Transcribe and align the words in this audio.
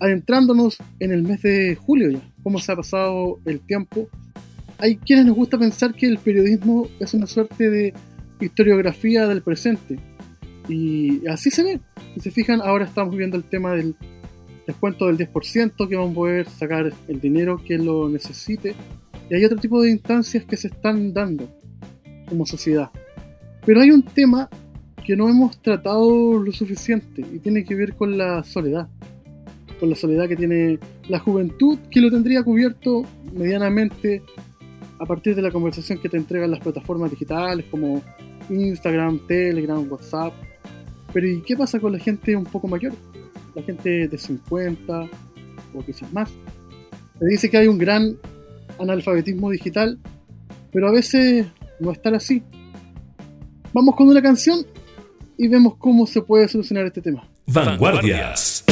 adentrándonos 0.00 0.78
en 1.00 1.12
el 1.12 1.22
mes 1.22 1.42
de 1.42 1.76
julio 1.76 2.10
ya, 2.10 2.20
cómo 2.42 2.58
se 2.58 2.72
ha 2.72 2.76
pasado 2.76 3.40
el 3.44 3.60
tiempo. 3.60 4.08
Hay 4.78 4.96
quienes 4.96 5.26
nos 5.26 5.36
gusta 5.36 5.58
pensar 5.58 5.94
que 5.94 6.06
el 6.06 6.18
periodismo 6.18 6.88
es 7.00 7.14
una 7.14 7.26
suerte 7.26 7.70
de 7.70 7.94
historiografía 8.40 9.26
del 9.26 9.42
presente. 9.42 9.98
Y 10.68 11.26
así 11.28 11.50
se 11.50 11.62
ve. 11.62 11.80
Si 12.14 12.20
se 12.20 12.30
fijan, 12.30 12.60
ahora 12.60 12.84
estamos 12.84 13.16
viendo 13.16 13.36
el 13.36 13.44
tema 13.44 13.72
del 13.72 13.94
descuento 14.66 15.06
del 15.06 15.16
10%, 15.16 15.88
que 15.88 15.96
vamos 15.96 16.12
a 16.12 16.14
poder 16.14 16.48
sacar 16.48 16.92
el 17.08 17.20
dinero 17.20 17.62
que 17.64 17.78
lo 17.78 18.08
necesite. 18.08 18.74
Y 19.30 19.34
hay 19.34 19.44
otro 19.44 19.58
tipo 19.58 19.80
de 19.80 19.90
instancias 19.90 20.44
que 20.44 20.56
se 20.56 20.68
están 20.68 21.14
dando 21.14 21.48
como 22.28 22.44
sociedad. 22.44 22.90
Pero 23.64 23.80
hay 23.80 23.90
un 23.90 24.02
tema 24.02 24.48
que 25.04 25.16
no 25.16 25.28
hemos 25.28 25.62
tratado 25.62 26.42
lo 26.42 26.52
suficiente 26.52 27.24
y 27.32 27.38
tiene 27.38 27.64
que 27.64 27.74
ver 27.74 27.94
con 27.94 28.18
la 28.18 28.42
soledad 28.42 28.88
con 29.78 29.90
la 29.90 29.96
soledad 29.96 30.28
que 30.28 30.36
tiene 30.36 30.78
la 31.08 31.18
juventud, 31.18 31.78
que 31.90 32.00
lo 32.00 32.10
tendría 32.10 32.42
cubierto 32.42 33.04
medianamente 33.32 34.22
a 34.98 35.04
partir 35.04 35.34
de 35.34 35.42
la 35.42 35.50
conversación 35.50 35.98
que 35.98 36.08
te 36.08 36.16
entregan 36.16 36.50
las 36.50 36.60
plataformas 36.60 37.10
digitales 37.10 37.66
como 37.70 38.02
Instagram, 38.48 39.26
Telegram, 39.26 39.86
WhatsApp. 39.90 40.32
Pero 41.12 41.28
¿y 41.28 41.42
qué 41.42 41.56
pasa 41.56 41.78
con 41.80 41.92
la 41.92 41.98
gente 41.98 42.34
un 42.34 42.44
poco 42.44 42.68
mayor? 42.68 42.92
La 43.54 43.62
gente 43.62 44.08
de 44.08 44.18
50 44.18 45.08
o 45.74 45.84
quizás 45.84 46.12
más. 46.12 46.30
Se 47.18 47.26
dice 47.26 47.50
que 47.50 47.58
hay 47.58 47.66
un 47.66 47.78
gran 47.78 48.16
analfabetismo 48.78 49.50
digital, 49.50 49.98
pero 50.72 50.88
a 50.88 50.92
veces 50.92 51.46
no 51.80 51.92
es 51.92 52.00
así. 52.04 52.42
Vamos 53.72 53.96
con 53.96 54.08
una 54.08 54.22
canción 54.22 54.66
y 55.36 55.48
vemos 55.48 55.76
cómo 55.76 56.06
se 56.06 56.22
puede 56.22 56.48
solucionar 56.48 56.86
este 56.86 57.02
tema. 57.02 57.28
Vanguardias. 57.46 58.65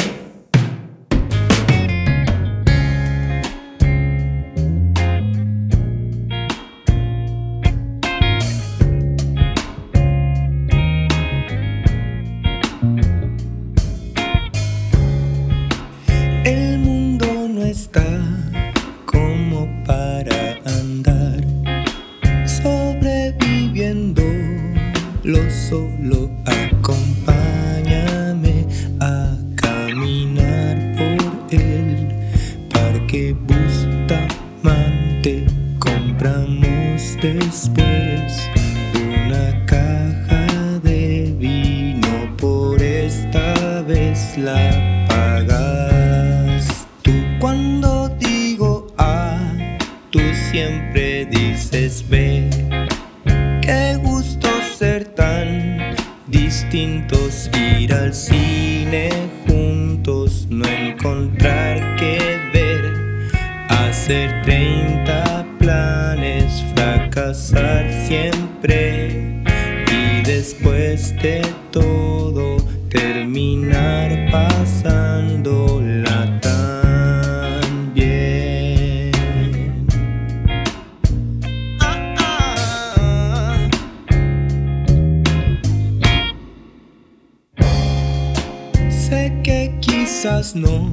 Sé 89.14 89.32
que 89.44 89.72
quizás 89.80 90.56
no 90.56 90.90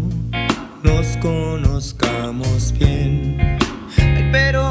nos 0.84 1.18
conozcamos 1.18 2.72
bien, 2.78 3.58
pero 4.32 4.71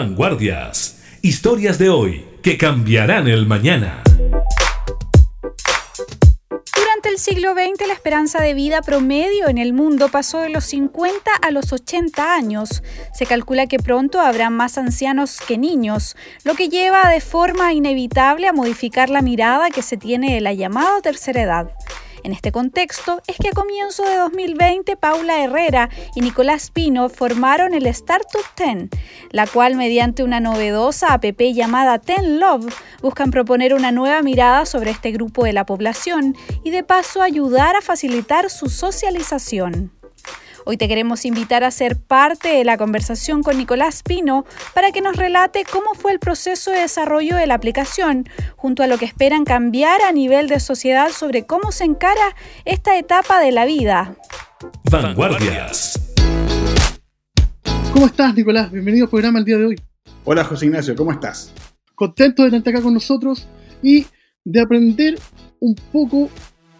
Vanguardias. 0.00 0.96
Historias 1.20 1.78
de 1.78 1.90
hoy 1.90 2.24
que 2.42 2.56
cambiarán 2.56 3.28
el 3.28 3.44
mañana. 3.44 4.02
Durante 6.74 7.10
el 7.10 7.18
siglo 7.18 7.52
XX 7.52 7.86
la 7.86 7.92
esperanza 7.92 8.40
de 8.40 8.54
vida 8.54 8.80
promedio 8.80 9.48
en 9.48 9.58
el 9.58 9.74
mundo 9.74 10.08
pasó 10.08 10.38
de 10.38 10.48
los 10.48 10.64
50 10.64 11.30
a 11.42 11.50
los 11.50 11.74
80 11.74 12.34
años. 12.34 12.82
Se 13.12 13.26
calcula 13.26 13.66
que 13.66 13.78
pronto 13.78 14.22
habrá 14.22 14.48
más 14.48 14.78
ancianos 14.78 15.38
que 15.46 15.58
niños, 15.58 16.16
lo 16.44 16.54
que 16.54 16.70
lleva 16.70 17.10
de 17.10 17.20
forma 17.20 17.74
inevitable 17.74 18.48
a 18.48 18.54
modificar 18.54 19.10
la 19.10 19.20
mirada 19.20 19.68
que 19.68 19.82
se 19.82 19.98
tiene 19.98 20.32
de 20.32 20.40
la 20.40 20.54
llamada 20.54 21.02
tercera 21.02 21.42
edad. 21.42 21.70
En 22.22 22.32
este 22.32 22.52
contexto 22.52 23.22
es 23.26 23.36
que 23.36 23.48
a 23.48 23.52
comienzo 23.52 24.02
de 24.04 24.16
2020 24.16 24.96
Paula 24.96 25.42
Herrera 25.42 25.88
y 26.14 26.20
Nicolás 26.20 26.70
Pino 26.70 27.08
formaron 27.08 27.74
el 27.74 27.86
Startup 27.86 28.44
10, 28.56 28.88
la 29.30 29.46
cual 29.46 29.76
mediante 29.76 30.22
una 30.22 30.40
novedosa 30.40 31.14
app 31.14 31.24
llamada 31.24 31.98
Ten 31.98 32.38
Love 32.38 32.74
buscan 33.00 33.30
proponer 33.30 33.74
una 33.74 33.92
nueva 33.92 34.22
mirada 34.22 34.66
sobre 34.66 34.90
este 34.90 35.12
grupo 35.12 35.44
de 35.44 35.52
la 35.52 35.64
población 35.64 36.36
y 36.64 36.70
de 36.70 36.82
paso 36.82 37.22
ayudar 37.22 37.76
a 37.76 37.80
facilitar 37.80 38.50
su 38.50 38.68
socialización. 38.68 39.99
Hoy 40.70 40.76
te 40.76 40.86
queremos 40.86 41.24
invitar 41.24 41.64
a 41.64 41.72
ser 41.72 41.96
parte 41.96 42.46
de 42.46 42.62
la 42.62 42.78
conversación 42.78 43.42
con 43.42 43.58
Nicolás 43.58 44.04
Pino 44.04 44.44
para 44.72 44.92
que 44.92 45.00
nos 45.00 45.16
relate 45.16 45.64
cómo 45.68 45.94
fue 45.94 46.12
el 46.12 46.20
proceso 46.20 46.70
de 46.70 46.82
desarrollo 46.82 47.34
de 47.34 47.48
la 47.48 47.54
aplicación, 47.54 48.28
junto 48.54 48.84
a 48.84 48.86
lo 48.86 48.96
que 48.96 49.04
esperan 49.04 49.42
cambiar 49.42 50.00
a 50.02 50.12
nivel 50.12 50.46
de 50.46 50.60
sociedad 50.60 51.08
sobre 51.10 51.44
cómo 51.44 51.72
se 51.72 51.82
encara 51.82 52.36
esta 52.64 52.96
etapa 52.96 53.40
de 53.40 53.50
la 53.50 53.64
vida. 53.64 54.14
Vanguardias. 54.88 55.98
¿Cómo 57.92 58.06
estás, 58.06 58.32
Nicolás? 58.36 58.70
Bienvenido 58.70 59.06
al 59.06 59.10
programa 59.10 59.40
el 59.40 59.44
día 59.44 59.58
de 59.58 59.64
hoy. 59.64 59.80
Hola, 60.22 60.44
José 60.44 60.66
Ignacio, 60.66 60.94
¿cómo 60.94 61.10
estás? 61.10 61.52
Contento 61.96 62.44
de 62.44 62.50
tenerte 62.50 62.70
acá 62.70 62.80
con 62.80 62.94
nosotros 62.94 63.48
y 63.82 64.06
de 64.44 64.60
aprender 64.60 65.18
un 65.58 65.74
poco 65.90 66.30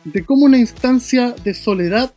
de 0.04 0.24
cómo 0.24 0.44
una 0.44 0.58
instancia 0.58 1.34
de 1.42 1.54
soledad 1.54 2.14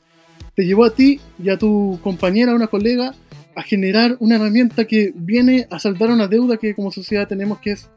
te 0.56 0.66
llevó 0.66 0.86
a 0.86 0.94
ti 0.94 1.20
y 1.42 1.50
a 1.50 1.58
tu 1.58 2.00
compañera, 2.04 2.54
una 2.54 2.68
colega, 2.68 3.14
a 3.56 3.62
generar 3.62 4.18
una 4.20 4.36
herramienta 4.36 4.86
que 4.86 5.14
viene 5.16 5.68
a 5.70 5.80
saltar 5.80 6.10
una 6.10 6.28
deuda 6.28 6.58
que 6.58 6.76
como 6.76 6.92
sociedad 6.92 7.28
tenemos, 7.28 7.60
que 7.60 7.72
es 7.72 7.90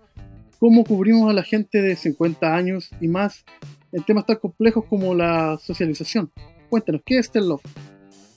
cómo 0.59 0.85
cubrimos 0.85 1.31
a 1.31 1.33
la 1.33 1.43
gente 1.43 1.81
de 1.83 1.97
50 1.97 2.55
años 2.55 2.91
y 3.01 3.09
más 3.09 3.45
en 3.93 4.03
temas 4.03 4.27
tan 4.27 4.37
complejos 4.37 4.85
como 4.89 5.15
la 5.15 5.59
socialización. 5.63 6.31
Cuéntanos, 6.69 7.03
¿qué 7.05 7.19
es 7.19 7.31
Love? 7.35 7.63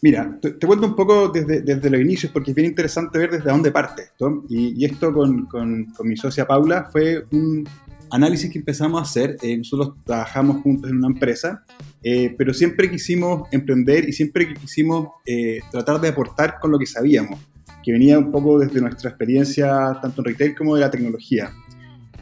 Mira, 0.01 0.37
te, 0.41 0.53
cuento 0.65 0.85
un 0.85 0.95
poco 0.95 1.27
desde, 1.27 1.61
desde, 1.61 1.89
los 1.89 1.99
inicios 1.99 2.31
porque 2.31 2.51
es 2.51 2.55
bien 2.55 2.69
interesante 2.69 3.19
ver 3.19 3.31
desde 3.31 3.49
dónde 3.49 3.71
parte 3.71 4.03
esto. 4.03 4.45
Y, 4.47 4.85
esto 4.85 5.13
con, 5.13 5.45
con, 5.47 5.85
con, 5.87 6.07
mi 6.07 6.15
socia 6.15 6.47
Paula 6.47 6.87
fue 6.89 7.25
un, 7.31 7.67
análisis 8.11 8.51
que 8.51 8.59
empezamos 8.59 8.99
a 8.99 9.03
hacer. 9.03 9.37
Eh, 9.41 9.57
nosotros 9.57 9.95
trabajamos 10.05 10.61
juntos 10.61 10.89
en 10.89 10.97
una 10.97 11.07
empresa, 11.07 11.63
eh, 12.01 12.33
pero 12.37 12.53
siempre 12.53 12.89
quisimos 12.89 13.47
emprender 13.51 14.07
y 14.07 14.13
siempre 14.13 14.53
quisimos 14.53 15.09
eh, 15.25 15.59
tratar 15.71 15.99
de 15.99 16.09
aportar 16.09 16.59
con 16.59 16.71
lo 16.71 16.79
que 16.79 16.85
sabíamos, 16.85 17.39
que 17.83 17.91
venía 17.91 18.17
un 18.17 18.31
poco 18.31 18.59
desde 18.59 18.79
nuestra 18.81 19.09
experiencia 19.09 19.97
tanto 20.01 20.21
en 20.21 20.25
retail 20.25 20.55
como 20.55 20.75
de 20.75 20.81
la 20.81 20.91
tecnología. 20.91 21.51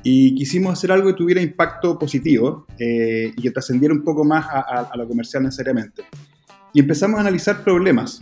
Y 0.03 0.35
quisimos 0.35 0.73
hacer 0.73 0.91
algo 0.91 1.09
que 1.09 1.15
tuviera 1.15 1.41
impacto 1.41 1.99
positivo 1.99 2.65
y 2.77 3.41
que 3.41 3.51
trascendiera 3.51 3.93
un 3.93 4.03
poco 4.03 4.23
más 4.23 4.45
a, 4.47 4.89
lo 4.95 5.05
comercial 5.05 5.43
necesariamente. 5.43 6.03
Y 6.73 6.79
empezamos 6.79 7.17
a 7.17 7.21
analizar 7.21 7.61
problemas 7.61 8.21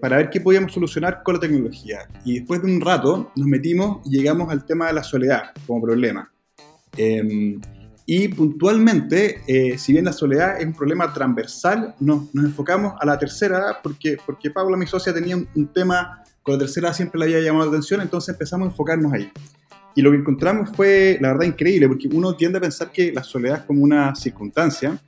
para 0.00 0.16
ver 0.16 0.30
qué 0.30 0.40
podíamos 0.40 0.72
solucionar 0.72 1.22
con 1.22 1.34
la 1.34 1.40
tecnología. 1.40 2.08
Y 2.24 2.40
después 2.40 2.60
de 2.62 2.74
un 2.74 2.80
rato 2.80 3.30
nos 3.36 3.46
metimos 3.46 4.00
y 4.04 4.16
llegamos 4.16 4.50
al 4.50 4.64
tema 4.64 4.88
de 4.88 4.94
la 4.94 5.04
soledad 5.04 5.52
como 5.64 5.82
problema. 5.82 6.32
Y 8.04 8.28
puntualmente, 8.28 9.42
eh, 9.46 9.78
si 9.78 9.92
bien 9.92 10.04
la 10.04 10.12
soledad 10.12 10.60
es 10.60 10.66
un 10.66 10.72
problema 10.72 11.12
transversal, 11.12 11.94
nos, 12.00 12.34
nos 12.34 12.44
enfocamos 12.46 12.94
a 13.00 13.06
la 13.06 13.18
tercera 13.18 13.58
edad 13.58 13.76
porque, 13.82 14.16
porque 14.26 14.50
Paula, 14.50 14.76
mi 14.76 14.86
socia, 14.86 15.14
tenía 15.14 15.36
un, 15.36 15.68
tema 15.72 16.22
con 16.42 16.54
la 16.54 16.58
tercera 16.60 16.88
edad, 16.88 16.96
siempre 16.96 17.20
le 17.20 17.26
había 17.26 17.40
llamado 17.40 17.66
la 17.66 17.70
atención, 17.70 18.00
entonces 18.00 18.34
empezamos 18.34 18.66
a 18.66 18.70
enfocarnos 18.70 19.12
ahí. 19.12 19.30
Y 19.94 20.02
lo 20.02 20.10
que 20.10 20.16
encontramos 20.16 20.70
fue, 20.74 21.18
la 21.20 21.28
verdad, 21.28 21.46
increíble, 21.46 21.86
porque 21.86 22.08
uno 22.12 22.34
tiende 22.34 22.58
a 22.58 22.60
pensar 22.60 22.90
que 22.90 23.12
la 23.12 23.22
soledad 23.22 23.58
es 23.58 23.62
como 23.64 23.82
una 23.82 24.14
circunstancia, 24.16 24.98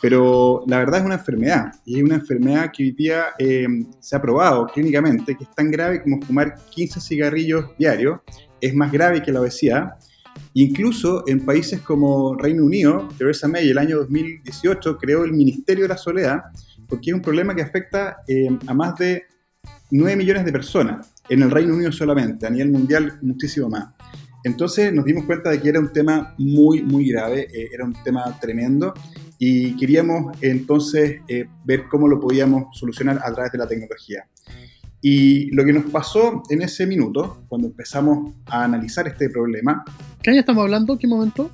pero 0.00 0.62
la 0.68 0.78
verdad 0.78 1.00
es 1.00 1.06
una 1.06 1.14
enfermedad, 1.16 1.72
y 1.84 1.96
es 1.98 2.04
una 2.04 2.16
enfermedad 2.16 2.70
que 2.72 2.84
hoy 2.84 2.90
día 2.92 3.24
em, 3.38 3.86
se 3.98 4.14
ha 4.14 4.22
probado 4.22 4.66
clínicamente, 4.66 5.34
que 5.34 5.44
es 5.44 5.54
tan 5.54 5.70
grave 5.70 6.02
como 6.02 6.20
fumar 6.22 6.54
15 6.70 7.00
cigarrillos 7.00 7.76
diarios, 7.76 8.20
es 8.60 8.72
más 8.74 8.92
grave 8.92 9.22
que 9.22 9.32
la 9.32 9.40
obesidad, 9.40 9.94
Incluso 10.54 11.24
en 11.26 11.44
países 11.44 11.80
como 11.80 12.34
Reino 12.34 12.64
Unido, 12.64 13.08
Theresa 13.18 13.48
May 13.48 13.68
el 13.68 13.78
año 13.78 13.98
2018 13.98 14.96
creó 14.96 15.24
el 15.24 15.32
Ministerio 15.32 15.84
de 15.84 15.88
la 15.88 15.96
Soledad 15.96 16.44
porque 16.88 17.10
es 17.10 17.14
un 17.14 17.22
problema 17.22 17.54
que 17.54 17.62
afecta 17.62 18.18
eh, 18.26 18.48
a 18.66 18.74
más 18.74 18.96
de 18.96 19.24
9 19.90 20.16
millones 20.16 20.44
de 20.44 20.52
personas 20.52 21.12
en 21.28 21.42
el 21.42 21.50
Reino 21.50 21.74
Unido 21.74 21.92
solamente, 21.92 22.46
a 22.46 22.50
nivel 22.50 22.70
mundial 22.70 23.18
muchísimo 23.22 23.68
más. 23.68 23.94
Entonces 24.44 24.92
nos 24.92 25.04
dimos 25.04 25.24
cuenta 25.24 25.50
de 25.50 25.60
que 25.60 25.68
era 25.68 25.80
un 25.80 25.92
tema 25.92 26.34
muy, 26.38 26.82
muy 26.82 27.08
grave, 27.08 27.48
eh, 27.52 27.68
era 27.72 27.84
un 27.84 27.94
tema 28.04 28.38
tremendo 28.40 28.94
y 29.38 29.76
queríamos 29.76 30.36
entonces 30.40 31.20
eh, 31.28 31.46
ver 31.64 31.88
cómo 31.90 32.08
lo 32.08 32.20
podíamos 32.20 32.76
solucionar 32.78 33.18
a 33.24 33.32
través 33.32 33.52
de 33.52 33.58
la 33.58 33.66
tecnología. 33.66 34.26
Y 35.00 35.50
lo 35.54 35.64
que 35.64 35.72
nos 35.72 35.84
pasó 35.84 36.42
en 36.48 36.62
ese 36.62 36.86
minuto, 36.86 37.44
cuando 37.48 37.68
empezamos 37.68 38.34
a 38.46 38.64
analizar 38.64 39.06
este 39.06 39.30
problema... 39.30 39.84
¿Qué 40.22 40.30
año 40.30 40.40
estamos 40.40 40.62
hablando? 40.62 40.98
¿Qué 40.98 41.06
momento? 41.06 41.50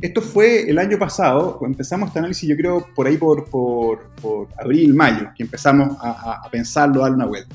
Esto 0.00 0.20
fue 0.20 0.68
el 0.68 0.78
año 0.78 0.98
pasado, 0.98 1.60
empezamos 1.64 2.08
este 2.08 2.18
análisis 2.18 2.48
yo 2.48 2.56
creo 2.56 2.86
por 2.94 3.06
ahí 3.06 3.16
por, 3.16 3.48
por, 3.48 4.10
por 4.20 4.48
abril, 4.58 4.94
mayo, 4.94 5.30
que 5.36 5.44
empezamos 5.44 5.96
a, 6.00 6.40
a, 6.44 6.50
pensarlo, 6.50 7.00
a 7.00 7.02
darle 7.04 7.16
una 7.16 7.26
vuelta. 7.26 7.54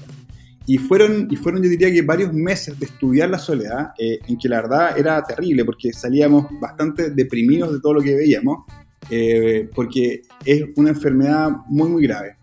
Y 0.65 0.77
fueron, 0.77 1.27
y 1.29 1.35
fueron, 1.35 1.61
yo 1.61 1.69
diría 1.69 1.91
que 1.91 2.01
varios 2.01 2.31
meses 2.33 2.79
de 2.79 2.85
estudiar 2.85 3.29
la 3.29 3.37
soledad, 3.37 3.91
eh, 3.97 4.19
en 4.27 4.37
que 4.37 4.47
la 4.47 4.61
verdad 4.61 4.97
era 4.97 5.21
terrible, 5.23 5.65
porque 5.65 5.91
salíamos 5.91 6.47
bastante 6.59 7.09
deprimidos 7.09 7.73
de 7.73 7.79
todo 7.81 7.95
lo 7.95 8.01
que 8.01 8.15
veíamos, 8.15 8.65
eh, 9.09 9.69
porque 9.73 10.21
es 10.43 10.63
una 10.75 10.89
enfermedad 10.89 11.49
muy, 11.67 11.89
muy 11.89 12.03
grave. 12.03 12.35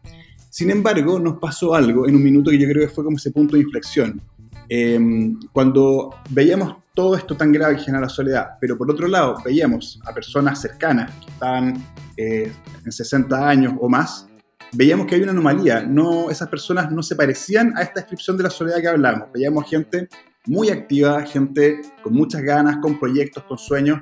Sin 0.54 0.70
embargo, 0.70 1.18
nos 1.18 1.38
pasó 1.38 1.74
algo 1.74 2.06
en 2.06 2.14
un 2.14 2.22
minuto 2.22 2.48
que 2.48 2.58
yo 2.60 2.68
creo 2.68 2.86
que 2.86 2.94
fue 2.94 3.02
como 3.02 3.16
ese 3.16 3.32
punto 3.32 3.56
de 3.56 3.62
inflexión. 3.62 4.22
Em, 4.68 5.36
cuando 5.50 6.14
veíamos 6.30 6.76
todo 6.94 7.16
esto 7.16 7.36
tan 7.36 7.50
grave 7.50 7.74
que 7.74 7.82
genera 7.82 8.02
la 8.02 8.08
soledad, 8.08 8.50
pero 8.60 8.78
por 8.78 8.88
otro 8.88 9.08
lado 9.08 9.36
veíamos 9.44 9.98
a 10.06 10.14
personas 10.14 10.60
cercanas 10.60 11.10
que 11.24 11.32
estaban 11.32 11.84
eh, 12.16 12.52
en 12.84 12.92
60 12.92 13.48
años 13.48 13.74
o 13.80 13.88
más, 13.88 14.28
veíamos 14.70 15.08
que 15.08 15.16
hay 15.16 15.22
una 15.22 15.32
anomalía. 15.32 15.82
No, 15.82 16.30
esas 16.30 16.48
personas 16.48 16.88
no 16.92 17.02
se 17.02 17.16
parecían 17.16 17.76
a 17.76 17.82
esta 17.82 18.02
descripción 18.02 18.36
de 18.36 18.44
la 18.44 18.50
soledad 18.50 18.80
que 18.80 18.86
hablamos. 18.86 19.32
Veíamos 19.34 19.68
gente 19.68 20.08
muy 20.46 20.70
activa, 20.70 21.22
gente 21.22 21.80
con 22.00 22.12
muchas 22.12 22.42
ganas, 22.42 22.76
con 22.76 23.00
proyectos, 23.00 23.42
con 23.42 23.58
sueños. 23.58 24.00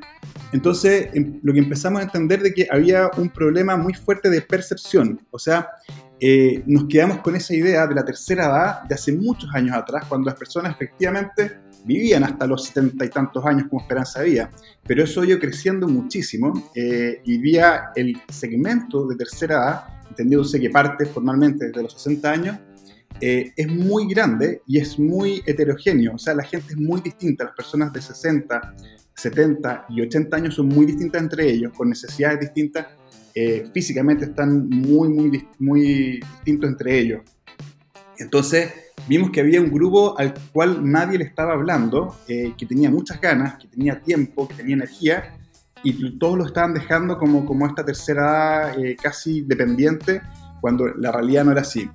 Entonces, 0.52 1.08
em, 1.14 1.40
lo 1.42 1.54
que 1.54 1.60
empezamos 1.60 2.02
a 2.02 2.04
entender 2.04 2.42
de 2.42 2.52
que 2.52 2.68
había 2.70 3.10
un 3.16 3.30
problema 3.30 3.74
muy 3.78 3.94
fuerte 3.94 4.28
de 4.28 4.42
percepción. 4.42 5.18
O 5.30 5.38
sea, 5.38 5.66
eh, 6.24 6.62
nos 6.66 6.84
quedamos 6.84 7.18
con 7.18 7.34
esa 7.34 7.52
idea 7.52 7.84
de 7.84 7.96
la 7.96 8.04
tercera 8.04 8.44
edad 8.44 8.82
de 8.84 8.94
hace 8.94 9.12
muchos 9.12 9.52
años 9.52 9.74
atrás, 9.74 10.04
cuando 10.08 10.30
las 10.30 10.38
personas 10.38 10.72
efectivamente 10.72 11.58
vivían 11.84 12.22
hasta 12.22 12.46
los 12.46 12.64
setenta 12.64 13.04
y 13.04 13.08
tantos 13.08 13.44
años 13.44 13.66
como 13.68 13.82
esperanza 13.82 14.20
de 14.20 14.26
vida, 14.26 14.50
pero 14.86 15.02
eso 15.02 15.24
ido 15.24 15.40
creciendo 15.40 15.88
muchísimo 15.88 16.70
eh, 16.76 17.20
y 17.24 17.38
vía 17.38 17.90
el 17.96 18.22
segmento 18.28 19.04
de 19.08 19.16
tercera 19.16 19.56
edad, 19.56 19.84
entendiéndose 20.10 20.60
que 20.60 20.70
parte 20.70 21.06
formalmente 21.06 21.66
desde 21.66 21.82
los 21.82 21.92
60 21.94 22.30
años, 22.30 22.58
eh, 23.20 23.52
es 23.56 23.66
muy 23.66 24.06
grande 24.06 24.62
y 24.68 24.78
es 24.78 25.00
muy 25.00 25.42
heterogéneo, 25.44 26.14
o 26.14 26.18
sea, 26.18 26.34
la 26.34 26.44
gente 26.44 26.74
es 26.74 26.78
muy 26.78 27.00
distinta, 27.00 27.46
las 27.46 27.56
personas 27.56 27.92
de 27.92 28.00
60, 28.00 28.74
70 29.16 29.86
y 29.88 30.02
80 30.02 30.36
años 30.36 30.54
son 30.54 30.68
muy 30.68 30.86
distintas 30.86 31.20
entre 31.20 31.50
ellos, 31.50 31.72
con 31.76 31.88
necesidades 31.88 32.38
distintas 32.38 32.86
eh, 33.34 33.68
físicamente 33.72 34.26
están 34.26 34.68
muy, 34.68 35.08
muy, 35.08 35.48
muy 35.58 36.20
distintos 36.20 36.70
entre 36.70 36.98
ellos. 36.98 37.22
Entonces 38.18 38.72
vimos 39.08 39.30
que 39.30 39.40
había 39.40 39.60
un 39.60 39.70
grupo 39.70 40.18
al 40.18 40.34
cual 40.52 40.80
nadie 40.90 41.18
le 41.18 41.24
estaba 41.24 41.54
hablando, 41.54 42.16
eh, 42.28 42.54
que 42.56 42.66
tenía 42.66 42.90
muchas 42.90 43.20
ganas, 43.20 43.56
que 43.58 43.68
tenía 43.68 44.00
tiempo, 44.00 44.48
que 44.48 44.54
tenía 44.54 44.74
energía, 44.74 45.36
y 45.84 46.18
todos 46.18 46.38
lo 46.38 46.46
estaban 46.46 46.74
dejando 46.74 47.18
como, 47.18 47.44
como 47.44 47.66
esta 47.66 47.84
tercera 47.84 48.72
edad 48.72 48.84
eh, 48.84 48.96
casi 49.00 49.42
dependiente, 49.42 50.22
cuando 50.60 50.86
la 50.86 51.10
realidad 51.10 51.44
no 51.44 51.50
era 51.52 51.62
así. 51.62 51.90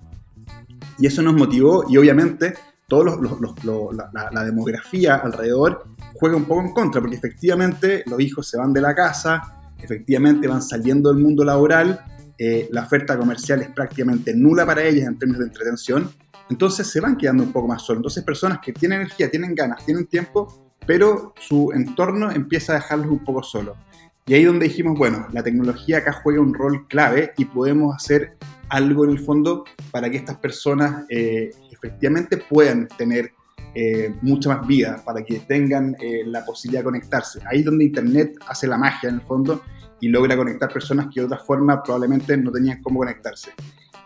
Y 0.99 1.07
eso 1.07 1.21
nos 1.21 1.35
motivó, 1.35 1.85
y 1.89 1.97
obviamente 1.97 2.55
todos 2.87 3.19
los, 3.21 3.93
la, 3.93 4.29
la 4.31 4.43
demografía 4.43 5.15
alrededor 5.15 5.85
juega 6.15 6.35
un 6.35 6.45
poco 6.45 6.61
en 6.61 6.73
contra, 6.73 6.99
porque 6.99 7.15
efectivamente 7.15 8.03
los 8.07 8.19
hijos 8.19 8.49
se 8.49 8.57
van 8.57 8.73
de 8.73 8.81
la 8.81 8.93
casa, 8.93 9.66
efectivamente 9.81 10.47
van 10.47 10.61
saliendo 10.61 11.11
del 11.11 11.21
mundo 11.21 11.43
laboral, 11.43 11.99
eh, 12.37 12.67
la 12.71 12.83
oferta 12.83 13.17
comercial 13.17 13.61
es 13.61 13.69
prácticamente 13.69 14.33
nula 14.35 14.65
para 14.65 14.83
ellas 14.83 15.07
en 15.07 15.17
términos 15.17 15.39
de 15.39 15.47
entretención, 15.47 16.09
entonces 16.49 16.87
se 16.87 16.99
van 16.99 17.17
quedando 17.17 17.43
un 17.43 17.51
poco 17.51 17.67
más 17.67 17.81
solos. 17.81 17.99
Entonces 17.99 18.23
personas 18.23 18.59
que 18.63 18.73
tienen 18.73 19.01
energía, 19.01 19.29
tienen 19.29 19.55
ganas, 19.55 19.85
tienen 19.85 20.05
tiempo, 20.05 20.71
pero 20.85 21.33
su 21.39 21.71
entorno 21.73 22.31
empieza 22.31 22.73
a 22.73 22.75
dejarlos 22.75 23.07
un 23.07 23.23
poco 23.23 23.43
solos. 23.43 23.77
Y 24.25 24.33
ahí 24.33 24.43
donde 24.43 24.67
dijimos, 24.67 24.97
bueno, 24.97 25.27
la 25.31 25.41
tecnología 25.41 25.99
acá 25.99 26.11
juega 26.11 26.41
un 26.41 26.53
rol 26.53 26.87
clave 26.87 27.33
y 27.37 27.45
podemos 27.45 27.95
hacer 27.95 28.37
algo 28.69 29.05
en 29.05 29.11
el 29.11 29.19
fondo 29.19 29.63
para 29.91 30.09
que 30.09 30.17
estas 30.17 30.37
personas 30.37 31.05
eh, 31.09 31.51
efectivamente 31.71 32.37
puedan 32.37 32.87
tener 32.89 33.31
eh, 33.79 34.11
mucha 34.23 34.49
más 34.49 34.65
vida, 34.65 34.99
para 35.05 35.23
que 35.23 35.41
tengan 35.41 35.95
eh, 36.01 36.23
la 36.25 36.43
posibilidad 36.43 36.79
de 36.79 36.85
conectarse. 36.85 37.39
Ahí 37.45 37.59
es 37.59 37.65
donde 37.65 37.83
Internet 37.83 38.33
hace 38.47 38.65
la 38.65 38.75
magia 38.75 39.09
en 39.09 39.15
el 39.17 39.21
fondo 39.21 39.61
y 40.01 40.07
logra 40.07 40.35
conectar 40.35 40.73
personas 40.73 41.09
que 41.13 41.19
de 41.19 41.27
otra 41.27 41.37
forma 41.37 41.83
probablemente 41.83 42.35
no 42.37 42.51
tenían 42.51 42.81
cómo 42.81 42.97
conectarse. 42.97 43.51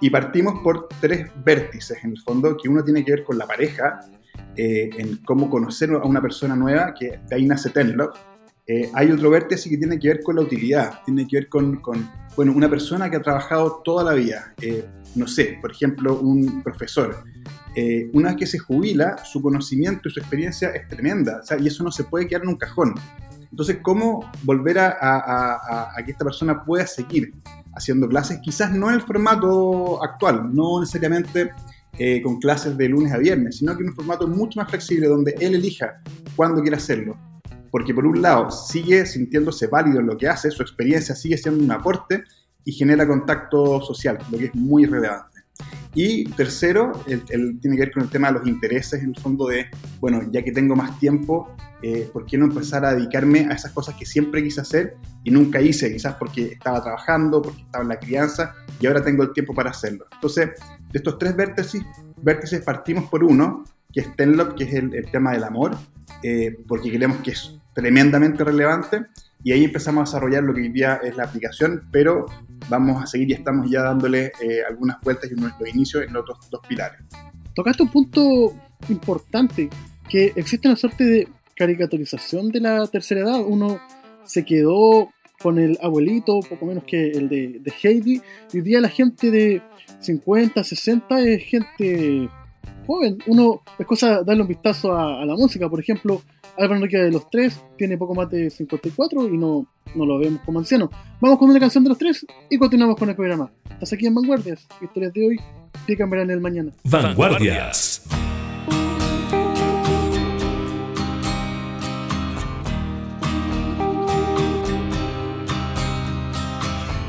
Y 0.01 0.09
partimos 0.09 0.59
por 0.61 0.89
tres 0.99 1.31
vértices 1.45 2.03
en 2.03 2.11
el 2.11 2.19
fondo, 2.19 2.57
que 2.61 2.67
uno 2.67 2.83
tiene 2.83 3.05
que 3.05 3.13
ver 3.13 3.23
con 3.23 3.37
la 3.37 3.47
pareja, 3.47 4.01
eh, 4.57 4.89
en 4.97 5.23
cómo 5.23 5.49
conocer 5.49 5.89
a 5.91 5.99
una 5.99 6.21
persona 6.21 6.53
nueva, 6.53 6.93
que 6.93 7.21
de 7.29 7.35
ahí 7.37 7.45
nace 7.45 7.69
Tenlove. 7.69 8.11
Eh, 8.67 8.91
hay 8.93 9.09
otro 9.09 9.29
vértice 9.29 9.69
que 9.69 9.77
tiene 9.77 9.97
que 9.97 10.09
ver 10.09 10.21
con 10.21 10.35
la 10.35 10.41
utilidad, 10.41 10.99
tiene 11.05 11.25
que 11.25 11.37
ver 11.37 11.47
con, 11.47 11.77
con 11.77 12.09
bueno, 12.35 12.51
una 12.51 12.69
persona 12.69 13.09
que 13.09 13.15
ha 13.15 13.21
trabajado 13.21 13.81
toda 13.85 14.03
la 14.03 14.13
vida, 14.15 14.53
no 15.15 15.27
sé, 15.27 15.59
por 15.61 15.71
ejemplo, 15.71 16.19
un 16.19 16.61
profesor. 16.61 17.23
Una 18.13 18.29
vez 18.29 18.37
que 18.37 18.45
se 18.45 18.59
jubila, 18.59 19.23
su 19.23 19.41
conocimiento 19.41 20.09
y 20.09 20.11
su 20.11 20.19
experiencia 20.19 20.69
es 20.69 20.87
tremenda, 20.87 21.41
y 21.59 21.67
eso 21.67 21.83
no 21.83 21.91
se 21.91 22.03
puede 22.03 22.27
quedar 22.27 22.43
en 22.43 22.49
un 22.49 22.57
cajón. 22.57 22.95
Entonces, 23.51 23.79
¿cómo 23.81 24.31
volver 24.43 24.79
a, 24.79 25.93
que 26.05 26.11
esta 26.11 26.23
persona 26.23 26.63
pueda 26.63 26.87
seguir 26.87 27.33
haciendo 27.75 28.07
clases? 28.07 28.39
Quizás 28.41 28.71
no 28.71 28.89
en 28.89 28.95
el 28.95 29.01
formato 29.01 30.01
actual, 30.03 30.53
no 30.53 30.79
necesariamente 30.79 31.51
eh, 31.97 32.21
con 32.21 32.39
clases 32.39 32.77
de 32.77 32.87
lunes 32.87 33.11
a 33.11 33.17
viernes, 33.17 33.57
sino 33.57 33.75
que 33.75 33.83
en 33.83 33.89
un 33.89 33.95
formato 33.95 34.25
mucho 34.27 34.59
más 34.59 34.69
flexible 34.69 35.07
donde 35.07 35.35
él 35.39 35.55
elija 35.55 36.01
cuándo 36.35 36.61
quiere 36.61 36.77
hacerlo. 36.77 37.17
Porque 37.69 37.93
por 37.93 38.05
un 38.05 38.21
lado 38.21 38.49
sigue 38.51 39.05
sintiéndose 39.05 39.67
válido 39.67 39.99
en 39.99 40.07
lo 40.07 40.17
que 40.17 40.27
hace, 40.27 40.49
su 40.51 40.61
experiencia 40.61 41.15
sigue 41.15 41.37
siendo 41.37 41.63
un 41.63 41.71
aporte 41.71 42.23
y 42.63 42.71
genera 42.71 43.07
contacto 43.07 43.81
social, 43.81 44.17
lo 44.31 44.37
que 44.37 44.45
es 44.45 44.55
muy 44.55 44.85
relevante. 44.85 45.30
Y 45.93 46.25
tercero, 46.31 46.91
el, 47.07 47.59
tiene 47.59 47.75
que 47.75 47.81
ver 47.81 47.91
con 47.91 48.03
el 48.03 48.09
tema 48.09 48.27
de 48.29 48.39
los 48.39 48.47
intereses, 48.47 49.03
en 49.03 49.09
el 49.09 49.17
fondo 49.17 49.47
de, 49.47 49.67
bueno, 49.99 50.21
ya 50.31 50.41
que 50.41 50.51
tengo 50.51 50.75
más 50.75 50.97
tiempo, 50.99 51.53
eh, 51.81 52.09
¿por 52.13 52.25
qué 52.25 52.37
no 52.37 52.45
empezar 52.45 52.85
a 52.85 52.93
dedicarme 52.93 53.47
a 53.49 53.53
esas 53.53 53.71
cosas 53.71 53.95
que 53.95 54.05
siempre 54.05 54.43
quise 54.43 54.61
hacer 54.61 54.95
y 55.23 55.31
nunca 55.31 55.61
hice? 55.61 55.91
Quizás 55.91 56.15
porque 56.15 56.53
estaba 56.53 56.81
trabajando, 56.81 57.41
porque 57.41 57.61
estaba 57.61 57.83
en 57.83 57.89
la 57.89 57.99
crianza 57.99 58.53
y 58.79 58.87
ahora 58.87 59.03
tengo 59.03 59.23
el 59.23 59.33
tiempo 59.33 59.53
para 59.53 59.71
hacerlo. 59.71 60.05
Entonces, 60.13 60.51
de 60.91 60.97
estos 60.97 61.17
tres 61.17 61.35
vértices, 61.35 61.81
vértices 62.21 62.61
partimos 62.61 63.09
por 63.09 63.23
uno, 63.23 63.65
que 63.91 64.01
es 64.01 64.15
Tenlop, 64.15 64.55
que 64.55 64.63
es 64.63 64.73
el, 64.73 64.91
tema 65.11 65.31
del 65.33 65.43
amor, 65.43 65.75
eh, 66.23 66.57
porque 66.67 66.89
creemos 66.89 67.17
que 67.17 67.31
es 67.31 67.59
tremendamente 67.73 68.43
relevante 68.43 69.05
y 69.43 69.51
ahí 69.51 69.63
empezamos 69.63 70.01
a 70.01 70.03
desarrollar 70.12 70.43
lo 70.43 70.53
que 70.53 70.62
hoy 70.62 70.69
día 70.69 71.00
es 71.03 71.15
la 71.15 71.24
aplicación, 71.24 71.88
pero 71.91 72.25
vamos 72.69 73.01
a 73.01 73.07
seguir 73.07 73.29
y 73.29 73.33
estamos 73.33 73.69
ya 73.69 73.81
dándole 73.81 74.31
eh, 74.41 74.62
algunas 74.67 75.00
vueltas 75.01 75.31
y 75.31 75.36
nuestro 75.36 75.67
inicio 75.67 76.01
en 76.01 76.15
otros 76.15 76.50
dos 76.50 76.62
pilares. 76.67 77.01
Tocaste 77.55 77.83
un 77.83 77.89
punto 77.89 78.53
importante, 78.89 79.69
que 80.10 80.33
existe 80.36 80.67
una 80.67 80.77
suerte 80.77 81.03
de 81.03 81.27
caricaturización 81.55 82.50
de 82.50 82.60
la 82.60 82.88
tercera 82.88 83.21
edad. 83.21 83.41
Uno 83.45 83.79
se 84.24 84.45
quedó 84.45 85.10
con 85.41 85.57
el 85.57 85.77
abuelito, 85.81 86.39
poco 86.48 86.65
menos 86.65 86.83
que 86.83 87.12
el 87.12 87.27
de, 87.27 87.60
de 87.62 87.74
Heidi, 87.81 88.21
hoy 88.53 88.62
día 88.62 88.79
la 88.79 88.89
gente 88.89 89.31
de 89.31 89.62
50, 90.00 90.63
60 90.63 91.19
es 91.21 91.43
gente 91.45 92.29
joven. 92.91 93.17
Uno, 93.27 93.62
es 93.79 93.86
cosa 93.86 94.24
darle 94.24 94.41
un 94.41 94.48
vistazo 94.48 94.95
a, 94.95 95.25
la 95.25 95.36
música. 95.36 95.69
Por 95.69 95.79
ejemplo, 95.79 96.21
Álvaro 96.57 96.75
Enrique 96.75 96.98
de 96.98 97.12
los 97.12 97.29
tres 97.29 97.63
tiene 97.77 97.98
poco 97.98 98.13
más 98.13 98.29
de 98.29 98.50
54 98.50 99.29
y 99.29 99.38
no, 99.38 99.65
no 99.95 100.05
lo 100.05 100.19
vemos 100.19 100.41
como 100.45 100.60
anciano. 100.60 100.89
Vamos 101.19 101.39
con 101.39 101.50
una 101.50 101.60
canción 101.60 101.83
de 101.83 101.89
los 101.89 101.98
tres 101.98 102.25
y 102.50 102.57
continuamos 102.57 102.98
con 102.98 103.10
el 103.10 103.15
programa. 103.15 103.51
Estás 103.69 103.93
aquí 103.93 104.05
en 104.05 104.15
Vanguardias. 104.15 104.67
Historias 104.81 105.13
de 105.13 105.27
hoy, 105.27 105.39
que 105.88 105.98
cambiarán 105.98 106.29
el 106.31 106.41
mañana. 106.41 106.71
Vanguardias. 106.83 108.03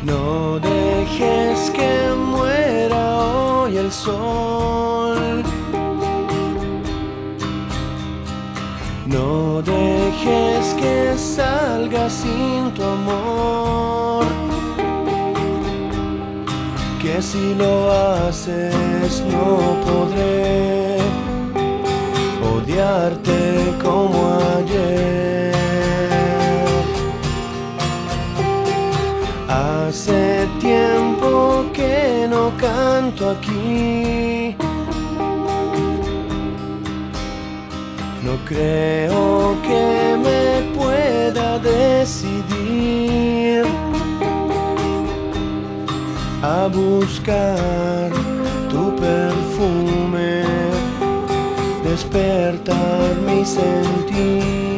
No 0.05 0.59
dejes 0.59 1.71
que 1.71 2.15
muera 2.17 3.19
hoy 3.19 3.77
el 3.77 3.93
sol. 3.93 5.52
No 9.13 9.61
dejes 9.61 10.73
que 10.81 11.15
salga 11.19 12.09
sin 12.09 12.73
tu 12.73 12.83
amor. 12.83 14.25
Que 16.99 17.21
si 17.21 17.55
lo 17.55 17.93
haces 17.93 19.23
no 19.31 19.59
podré 19.85 20.97
odiarte 22.55 23.75
como 23.83 24.17
ayer. 24.57 25.53
Hace 29.47 30.49
tiempo 30.59 31.67
que 31.75 32.27
no 32.31 32.51
canto 32.57 33.29
aquí 33.29 34.42
No 38.25 38.37
creo 38.45 39.57
que 39.63 40.17
me 40.17 40.63
pueda 40.79 41.59
decidir 41.59 43.65
a 46.41 46.69
buscar 46.69 48.13
tu 48.71 48.95
perfume, 48.95 50.45
despertar 51.83 53.17
mi 53.27 53.45
sentir. 53.45 54.72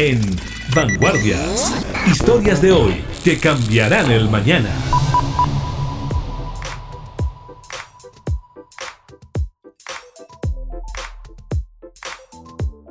En 0.00 0.18
Vanguardias. 0.74 1.84
Historias 2.10 2.62
de 2.62 2.72
hoy 2.72 2.94
que 3.22 3.38
cambiarán 3.38 4.10
el 4.10 4.30
mañana. 4.30 4.70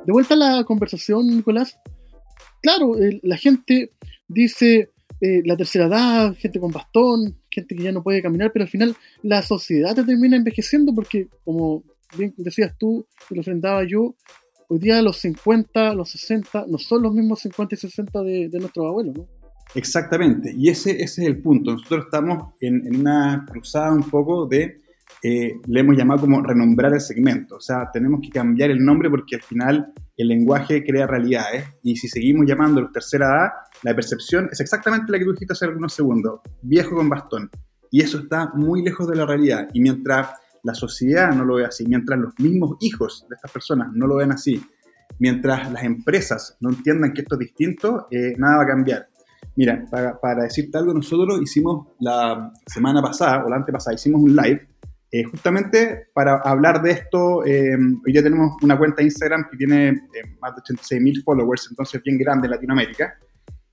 De 0.06 0.12
vuelta 0.12 0.34
a 0.34 0.36
la 0.36 0.64
conversación, 0.64 1.26
Nicolás. 1.26 1.76
Claro, 2.62 2.92
la 3.22 3.36
gente 3.36 3.90
dice 4.28 4.92
eh, 5.20 5.42
la 5.44 5.56
tercera 5.56 5.86
edad, 5.86 6.36
gente 6.38 6.60
con 6.60 6.70
bastón, 6.70 7.40
gente 7.50 7.74
que 7.74 7.82
ya 7.82 7.90
no 7.90 8.04
puede 8.04 8.22
caminar, 8.22 8.52
pero 8.52 8.66
al 8.66 8.70
final 8.70 8.96
la 9.24 9.42
sociedad 9.42 9.96
te 9.96 10.04
termina 10.04 10.36
envejeciendo 10.36 10.94
porque, 10.94 11.26
como 11.44 11.82
bien 12.16 12.34
decías 12.36 12.72
tú 12.78 13.04
lo 13.30 13.36
enfrentaba 13.38 13.82
yo, 13.82 14.14
hoy 14.70 14.78
día 14.78 15.02
los 15.02 15.18
50, 15.18 15.94
los 15.94 16.10
60 16.10 16.66
no 16.68 16.78
son 16.78 17.02
los 17.02 17.12
mismos 17.12 17.40
50 17.40 17.74
y 17.74 17.78
60 17.78 18.22
de, 18.22 18.48
de 18.48 18.58
nuestros 18.58 18.86
abuelos, 18.86 19.16
¿no? 19.16 19.28
Exactamente, 19.74 20.52
y 20.56 20.68
ese, 20.68 20.92
ese 20.92 21.22
es 21.22 21.28
el 21.28 21.42
punto. 21.42 21.72
Nosotros 21.72 22.04
estamos 22.04 22.54
en, 22.60 22.86
en 22.86 23.00
una 23.00 23.44
cruzada 23.48 23.92
un 23.92 24.08
poco 24.08 24.46
de, 24.46 24.80
eh, 25.22 25.60
le 25.66 25.80
hemos 25.80 25.96
llamado 25.96 26.20
como 26.22 26.42
renombrar 26.42 26.92
el 26.94 27.00
segmento, 27.00 27.56
o 27.56 27.60
sea, 27.60 27.90
tenemos 27.92 28.20
que 28.22 28.30
cambiar 28.30 28.70
el 28.70 28.84
nombre 28.84 29.10
porque 29.10 29.36
al 29.36 29.42
final 29.42 29.92
el 30.16 30.28
lenguaje 30.28 30.84
crea 30.84 31.06
realidades 31.06 31.64
y 31.82 31.96
si 31.96 32.08
seguimos 32.08 32.46
llamando 32.46 32.90
tercera 32.92 33.26
edad, 33.26 33.48
la 33.82 33.94
percepción 33.94 34.48
es 34.52 34.60
exactamente 34.60 35.10
la 35.10 35.18
que 35.18 35.24
tú 35.24 35.32
dijiste 35.32 35.52
hace 35.52 35.64
algunos 35.64 35.92
segundos, 35.92 36.40
viejo 36.62 36.94
con 36.94 37.08
bastón, 37.08 37.50
y 37.90 38.02
eso 38.02 38.18
está 38.18 38.52
muy 38.54 38.82
lejos 38.84 39.08
de 39.08 39.16
la 39.16 39.26
realidad, 39.26 39.68
y 39.72 39.80
mientras 39.80 40.30
la 40.62 40.74
sociedad 40.74 41.32
no 41.34 41.44
lo 41.44 41.56
ve 41.56 41.64
así, 41.64 41.86
mientras 41.86 42.18
los 42.18 42.38
mismos 42.38 42.76
hijos 42.80 43.26
de 43.28 43.36
estas 43.36 43.50
personas 43.50 43.88
no 43.92 44.06
lo 44.06 44.16
ven 44.16 44.32
así, 44.32 44.62
mientras 45.18 45.70
las 45.72 45.84
empresas 45.84 46.56
no 46.60 46.70
entiendan 46.70 47.12
que 47.12 47.22
esto 47.22 47.34
es 47.36 47.40
distinto, 47.40 48.06
eh, 48.10 48.34
nada 48.38 48.58
va 48.58 48.62
a 48.64 48.66
cambiar. 48.66 49.08
Mira, 49.56 49.84
para, 49.90 50.18
para, 50.20 50.44
decirte 50.44 50.78
algo, 50.78 50.94
nosotros 50.94 51.40
hicimos 51.42 51.88
la 51.98 52.52
semana 52.66 53.02
pasada 53.02 53.44
o 53.44 53.48
la 53.48 53.56
antepasada, 53.56 53.94
hicimos 53.94 54.22
un 54.22 54.36
live 54.36 54.68
eh, 55.12 55.24
justamente 55.24 56.06
para 56.14 56.36
hablar 56.36 56.82
de 56.82 56.92
esto. 56.92 57.44
Eh, 57.44 57.74
hoy 57.74 58.12
ya 58.12 58.22
tenemos 58.22 58.54
una 58.62 58.78
cuenta 58.78 58.98
de 58.98 59.04
Instagram 59.04 59.48
que 59.50 59.56
tiene 59.56 59.88
eh, 59.88 60.36
más 60.40 60.54
de 60.54 60.60
86 60.60 61.02
mil 61.02 61.22
followers, 61.24 61.66
entonces 61.68 62.00
bien 62.02 62.16
grande 62.16 62.46
en 62.46 62.52
Latinoamérica. 62.52 63.18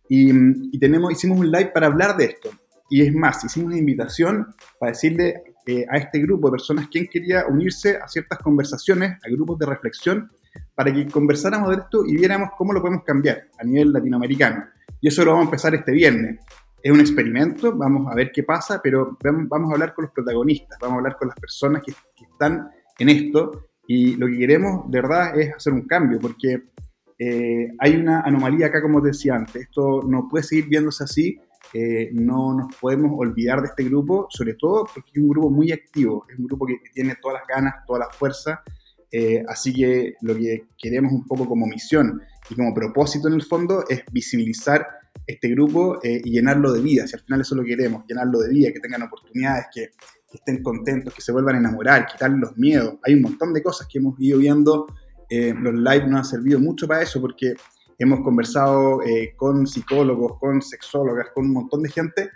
Y, 0.09 0.31
y, 0.31 0.79
tenemos, 0.79 1.11
hicimos 1.11 1.39
un 1.39 1.51
live 1.51 1.71
para 1.73 1.87
hablar 1.87 2.17
de 2.17 2.25
esto. 2.25 2.49
Y 2.89 3.03
es 3.05 3.13
más, 3.13 3.43
hicimos 3.43 3.67
una 3.67 3.77
invitación 3.77 4.47
para 4.79 4.93
decirle 4.93 5.43
a 5.89 5.97
este 5.97 6.19
grupo 6.19 6.47
de 6.47 6.51
personas 6.51 6.87
quién 6.91 7.07
quería 7.11 7.45
unirse 7.47 7.97
a 7.97 8.07
ciertas 8.07 8.39
conversaciones, 8.39 9.17
a 9.23 9.29
grupos 9.29 9.59
de 9.59 9.65
reflexión, 9.65 10.31
para 10.75 10.93
que 10.93 11.07
conversáramos 11.07 11.69
de 11.69 11.81
esto 11.81 12.05
y 12.05 12.15
viéramos 12.15 12.49
cómo 12.57 12.73
lo 12.73 12.81
podemos 12.81 13.03
cambiar 13.03 13.47
a 13.59 13.63
nivel 13.63 13.91
latinoamericano. 13.91 14.65
Y 15.01 15.07
eso 15.07 15.23
lo 15.23 15.31
vamos 15.31 15.45
a 15.45 15.49
empezar 15.49 15.75
este 15.75 15.91
viernes. 15.91 16.39
Es 16.81 16.91
un 16.91 16.99
experimento, 16.99 17.75
vamos 17.75 18.11
a 18.11 18.15
ver 18.15 18.31
qué 18.31 18.43
pasa, 18.43 18.79
pero 18.81 19.17
vamos 19.21 19.69
a 19.69 19.73
hablar 19.73 19.93
con 19.93 20.05
los 20.05 20.13
protagonistas, 20.13 20.77
vamos 20.79 20.95
a 20.95 20.97
hablar 20.99 21.17
con 21.17 21.27
las 21.27 21.39
personas 21.39 21.83
que, 21.83 21.93
están 22.23 22.69
en 22.99 23.09
esto 23.09 23.69
y 23.87 24.15
lo 24.15 24.27
que 24.27 24.37
queremos 24.37 24.89
de 24.91 25.01
verdad 25.01 25.39
es 25.39 25.55
hacer 25.55 25.73
un 25.73 25.87
cambio, 25.87 26.19
porque 26.19 26.69
eh, 27.17 27.73
hay 27.79 27.95
una 27.95 28.21
anomalía 28.21 28.67
acá, 28.67 28.81
como 28.81 29.01
decía 29.01 29.35
antes, 29.35 29.63
esto 29.63 30.03
no 30.07 30.27
puede 30.29 30.43
seguir 30.43 30.67
viéndose 30.67 31.03
así, 31.03 31.39
eh, 31.73 32.09
no 32.13 32.53
nos 32.53 32.75
podemos 32.75 33.11
olvidar 33.17 33.61
de 33.61 33.67
este 33.67 33.83
grupo, 33.83 34.27
sobre 34.29 34.53
todo 34.55 34.85
porque 34.93 35.11
es 35.13 35.21
un 35.21 35.29
grupo 35.29 35.49
muy 35.49 35.71
activo, 35.71 36.25
es 36.29 36.37
un 36.37 36.45
grupo 36.45 36.65
que, 36.65 36.75
tiene 36.93 37.15
todas 37.21 37.39
las 37.39 37.47
ganas, 37.47 37.85
toda 37.85 37.99
la 37.99 38.09
fuerza, 38.09 38.63
eh, 39.11 39.43
así 39.47 39.73
que 39.73 40.15
lo 40.21 40.35
que 40.35 40.65
queremos 40.77 41.11
un 41.11 41.25
poco 41.25 41.45
como 41.45 41.65
misión 41.65 42.21
y 42.49 42.55
como 42.55 42.73
propósito 42.73 43.27
en 43.27 43.35
el 43.35 43.43
fondo 43.43 43.83
es 43.87 44.03
visibilizar 44.11 44.87
este 45.25 45.49
grupo 45.49 45.99
eh, 46.03 46.21
y 46.23 46.31
llenarlo 46.31 46.71
de 46.71 46.81
vida, 46.81 47.07
si 47.07 47.15
al 47.15 47.21
final 47.21 47.41
eso 47.41 47.55
lo 47.55 47.63
queremos, 47.63 48.03
llenarlo 48.07 48.39
de 48.39 48.49
vida, 48.49 48.71
que 48.71 48.79
tengan 48.79 49.03
oportunidades, 49.03 49.65
que, 49.73 49.91
que 50.29 50.37
estén 50.37 50.61
contentos, 50.61 51.13
que 51.13 51.21
se 51.21 51.31
vuelvan 51.31 51.55
a 51.55 51.59
enamorar, 51.59 52.05
quitarles 52.05 52.39
los 52.39 52.57
miedos. 52.57 52.95
Hay 53.03 53.13
un 53.13 53.21
montón 53.21 53.53
de 53.53 53.63
cosas 53.63 53.87
que 53.91 53.99
hemos 53.99 54.19
ido 54.19 54.39
viendo, 54.39 54.87
eh, 55.29 55.53
los 55.53 55.73
live 55.73 56.07
nos 56.07 56.19
han 56.19 56.25
servido 56.25 56.59
mucho 56.59 56.87
para 56.87 57.01
eso 57.01 57.19
porque 57.19 57.53
hemos 57.97 58.21
conversado 58.21 59.01
eh, 59.03 59.33
con 59.35 59.65
psicólogos, 59.65 60.39
con 60.39 60.61
sexólogas, 60.61 61.27
con 61.33 61.45
un 61.45 61.53
montón 61.53 61.83
de 61.83 61.89
gente 61.89 62.29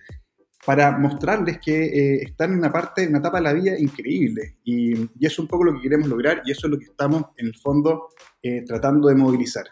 para 0.65 0.97
mostrarles 0.97 1.59
que 1.59 1.85
eh, 1.85 2.23
están 2.23 2.53
en 2.53 2.59
una 2.59 2.71
parte, 2.71 3.03
en 3.03 3.09
una 3.09 3.19
etapa 3.19 3.37
de 3.37 3.43
la 3.43 3.53
vida 3.53 3.79
increíble. 3.79 4.57
Y, 4.63 4.93
y, 4.93 5.09
eso 5.21 5.33
es 5.33 5.39
un 5.39 5.47
poco 5.47 5.63
lo 5.63 5.73
que 5.73 5.81
queremos 5.81 6.07
lograr 6.07 6.41
y 6.45 6.51
eso 6.51 6.67
es 6.67 6.71
lo 6.71 6.79
que 6.79 6.85
estamos, 6.85 7.25
en 7.37 7.47
el 7.47 7.55
fondo, 7.55 8.09
eh, 8.43 8.63
tratando 8.65 9.07
de 9.07 9.15
movilizar. 9.15 9.65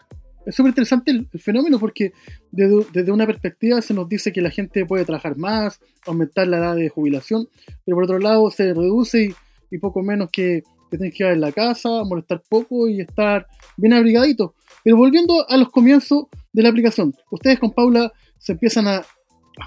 Es 0.46 0.54
súper 0.54 0.70
interesante 0.70 1.10
el, 1.10 1.28
el, 1.32 1.40
fenómeno 1.40 1.78
porque 1.78 2.12
desde, 2.50 2.86
desde, 2.92 3.12
una 3.12 3.26
perspectiva 3.26 3.80
se 3.82 3.94
nos 3.94 4.08
dice 4.08 4.32
que 4.32 4.40
la 4.40 4.50
gente 4.50 4.86
puede 4.86 5.04
trabajar 5.04 5.36
más, 5.36 5.80
aumentar 6.06 6.48
la 6.48 6.58
edad 6.58 6.76
de 6.76 6.88
jubilación, 6.88 7.48
pero 7.84 7.96
por 7.96 8.04
otro 8.04 8.18
lado 8.18 8.50
se 8.50 8.72
reduce 8.74 9.24
y, 9.26 9.34
y 9.70 9.78
poco 9.78 10.02
menos 10.02 10.30
que, 10.32 10.64
que 10.90 10.96
tienes 10.96 11.12
que 11.12 11.18
quedar 11.18 11.34
en 11.34 11.42
la 11.42 11.52
casa, 11.52 12.02
molestar 12.04 12.42
poco 12.48 12.88
y 12.88 13.00
estar 13.00 13.46
bien 13.76 13.92
abrigadito. 13.92 14.54
Pero 14.84 14.96
volviendo 14.96 15.48
a 15.48 15.56
los 15.56 15.70
comienzos 15.70 16.26
de 16.52 16.62
la 16.62 16.70
aplicación, 16.70 17.14
ustedes 17.30 17.58
con 17.58 17.72
Paula 17.72 18.12
se 18.38 18.52
empiezan 18.52 18.88
a, 18.88 19.02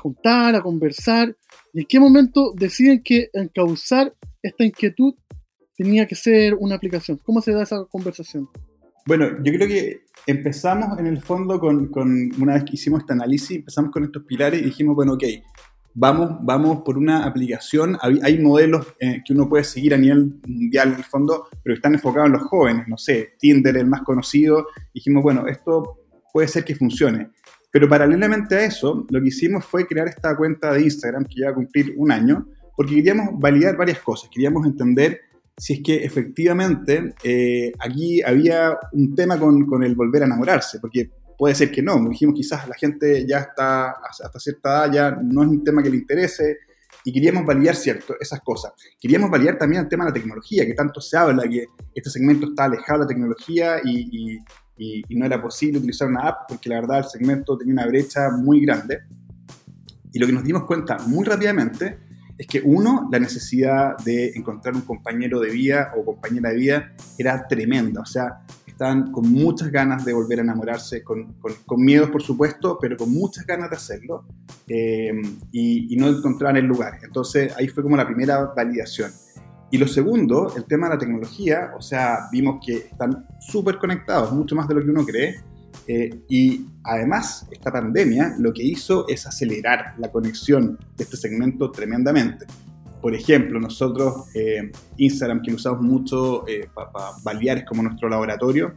juntar, 0.01 0.55
a 0.55 0.61
conversar, 0.61 1.35
y 1.71 1.81
en 1.81 1.85
qué 1.87 1.99
momento 1.99 2.53
deciden 2.55 3.03
que 3.03 3.29
encauzar 3.33 4.13
esta 4.41 4.63
inquietud 4.63 5.13
tenía 5.75 6.07
que 6.07 6.15
ser 6.15 6.55
una 6.55 6.75
aplicación. 6.75 7.19
¿Cómo 7.23 7.41
se 7.41 7.51
da 7.51 7.63
esa 7.63 7.85
conversación? 7.85 8.49
Bueno, 9.05 9.27
yo 9.43 9.53
creo 9.53 9.67
que 9.67 10.05
empezamos 10.25 10.97
en 10.97 11.07
el 11.07 11.21
fondo 11.21 11.59
con, 11.59 11.87
con, 11.89 12.31
una 12.41 12.53
vez 12.53 12.63
que 12.63 12.73
hicimos 12.73 13.01
este 13.01 13.13
análisis, 13.13 13.57
empezamos 13.57 13.91
con 13.91 14.03
estos 14.03 14.23
pilares 14.23 14.61
y 14.61 14.65
dijimos, 14.65 14.95
bueno, 14.95 15.13
ok, 15.13 15.23
vamos, 15.93 16.37
vamos 16.41 16.81
por 16.83 16.97
una 16.97 17.25
aplicación, 17.25 17.97
hay, 18.01 18.39
modelos 18.39 18.87
eh, 18.99 19.21
que 19.25 19.33
uno 19.33 19.47
puede 19.47 19.63
seguir 19.63 19.93
a 19.93 19.97
nivel 19.97 20.39
mundial 20.47 20.89
en 20.89 20.95
el 20.95 21.03
fondo, 21.03 21.47
pero 21.61 21.75
están 21.75 21.93
enfocados 21.93 22.27
en 22.27 22.33
los 22.33 22.43
jóvenes, 22.43 22.87
no 22.87 22.97
sé, 22.97 23.33
Tinder 23.37 23.77
el 23.77 23.87
más 23.87 24.01
conocido, 24.01 24.67
dijimos, 24.93 25.23
bueno, 25.23 25.47
esto 25.47 25.99
puede 26.31 26.47
ser 26.47 26.63
que 26.63 26.75
funcione. 26.75 27.29
Pero 27.71 27.89
paralelamente 27.89 28.55
a 28.55 28.65
eso, 28.65 29.05
lo 29.09 29.21
que 29.21 29.29
hicimos 29.29 29.65
fue 29.65 29.87
crear 29.87 30.07
esta 30.07 30.35
cuenta 30.35 30.71
de 30.73 30.83
Instagram 30.83 31.25
que 31.25 31.41
ya 31.41 31.47
va 31.47 31.51
a 31.51 31.55
cumplir 31.55 31.93
un 31.97 32.11
año, 32.11 32.47
porque 32.75 32.95
queríamos 32.95 33.39
validar 33.39 33.77
varias 33.77 33.99
cosas, 33.99 34.29
queríamos 34.29 34.65
entender 34.65 35.21
si 35.55 35.73
es 35.73 35.83
que 35.83 36.03
efectivamente 36.03 37.13
eh, 37.23 37.71
aquí 37.79 38.21
había 38.23 38.77
un 38.91 39.13
tema 39.13 39.39
con, 39.39 39.65
con, 39.67 39.83
el 39.83 39.93
volver 39.93 40.23
a 40.23 40.25
enamorarse, 40.25 40.79
porque 40.79 41.11
puede 41.43 41.55
ser 41.55 41.71
que 41.71 41.81
no, 41.81 41.99
dijimos 42.07 42.35
quizás 42.35 42.69
la 42.69 42.73
gente 42.73 43.27
ya 43.27 43.39
está 43.39 43.97
hasta 44.09 44.39
cierta 44.39 44.69
edad, 44.69 44.93
ya 44.93 45.11
no 45.21 45.43
es 45.43 45.49
un 45.49 45.61
tema 45.61 45.83
que 45.83 45.89
le 45.89 45.97
interese, 45.97 46.59
y 47.03 47.11
queríamos 47.11 47.45
validar 47.45 47.75
cierto, 47.75 48.15
esas 48.17 48.39
cosas. 48.39 48.71
Queríamos 48.97 49.29
validar 49.29 49.57
también 49.57 49.81
el 49.81 49.89
tema 49.89 50.05
de 50.05 50.11
la 50.11 50.13
tecnología, 50.13 50.65
que 50.65 50.73
tanto 50.73 51.01
se 51.01 51.17
habla, 51.17 51.43
que 51.43 51.65
este 51.93 52.09
segmento 52.09 52.47
está 52.47 52.63
alejado 52.63 52.99
de 52.99 53.03
la 53.03 53.07
tecnología 53.09 53.81
y, 53.83 54.07
y, 54.09 54.39
y, 54.77 55.03
y 55.09 55.15
no 55.17 55.25
era 55.25 55.41
posible 55.41 55.79
utilizar 55.79 56.07
una 56.07 56.29
app, 56.29 56.47
porque 56.47 56.69
la 56.69 56.79
verdad 56.79 56.99
el 56.99 57.05
segmento 57.07 57.57
tenía 57.57 57.73
una 57.73 57.87
brecha 57.87 58.29
muy 58.29 58.61
grande. 58.61 58.99
Y 60.13 60.19
lo 60.19 60.25
que 60.25 60.31
nos 60.31 60.45
dimos 60.45 60.63
cuenta 60.63 60.97
muy 61.07 61.25
rápidamente 61.25 61.99
es 62.37 62.47
que 62.47 62.61
uno, 62.63 63.07
la 63.11 63.19
necesidad 63.19 63.97
de 64.03 64.31
encontrar 64.35 64.75
un 64.75 64.81
compañero 64.81 65.39
de 65.39 65.51
vida 65.51 65.93
o 65.95 66.03
compañera 66.03 66.49
de 66.49 66.55
vida 66.55 66.93
era 67.17 67.47
tremenda, 67.47 68.01
o 68.01 68.05
sea, 68.05 68.41
estaban 68.65 69.11
con 69.11 69.31
muchas 69.31 69.71
ganas 69.71 70.03
de 70.03 70.13
volver 70.13 70.39
a 70.39 70.41
enamorarse, 70.41 71.03
con, 71.03 71.33
con, 71.33 71.53
con 71.65 71.83
miedos 71.83 72.09
por 72.09 72.23
supuesto, 72.23 72.77
pero 72.81 72.97
con 72.97 73.11
muchas 73.11 73.45
ganas 73.45 73.69
de 73.69 73.75
hacerlo 73.75 74.25
eh, 74.67 75.11
y, 75.51 75.93
y, 75.93 75.97
no 75.97 76.07
encontraban 76.07 76.57
el 76.57 76.65
lugar. 76.65 76.99
Entonces 77.03 77.53
ahí 77.55 77.67
fue 77.67 77.83
como 77.83 77.95
la 77.95 78.05
primera 78.05 78.51
validación. 78.55 79.11
Y 79.69 79.77
lo 79.77 79.87
segundo, 79.87 80.53
el 80.55 80.65
tema 80.65 80.87
de 80.87 80.95
la 80.95 80.99
tecnología, 80.99 81.71
o 81.77 81.81
sea, 81.81 82.27
vimos 82.31 82.63
que 82.63 82.75
están 82.75 83.25
súper 83.39 83.77
conectados, 83.77 84.31
mucho 84.31 84.55
más 84.55 84.67
de 84.67 84.75
lo 84.75 84.81
que 84.83 84.89
uno 84.89 85.05
cree, 85.05 85.41
eh, 85.87 86.21
y 86.29 86.65
además, 86.83 87.47
esta 87.51 87.71
pandemia 87.71 88.35
lo 88.39 88.53
que 88.53 88.63
hizo 88.63 89.07
es 89.07 89.25
acelerar 89.25 89.95
la 89.97 90.11
conexión 90.11 90.77
de 90.95 91.03
este 91.03 91.17
segmento 91.17 91.71
tremendamente. 91.71 92.45
Por 93.01 93.13
ejemplo, 93.13 93.59
nosotros, 93.59 94.27
eh, 94.33 94.71
Instagram, 94.97 95.41
que 95.41 95.51
lo 95.51 95.57
usamos 95.57 95.81
mucho 95.81 96.47
eh, 96.47 96.69
para 96.73 96.91
pa 96.91 97.11
validar 97.21 97.65
como 97.65 97.83
nuestro 97.83 98.07
laboratorio, 98.07 98.73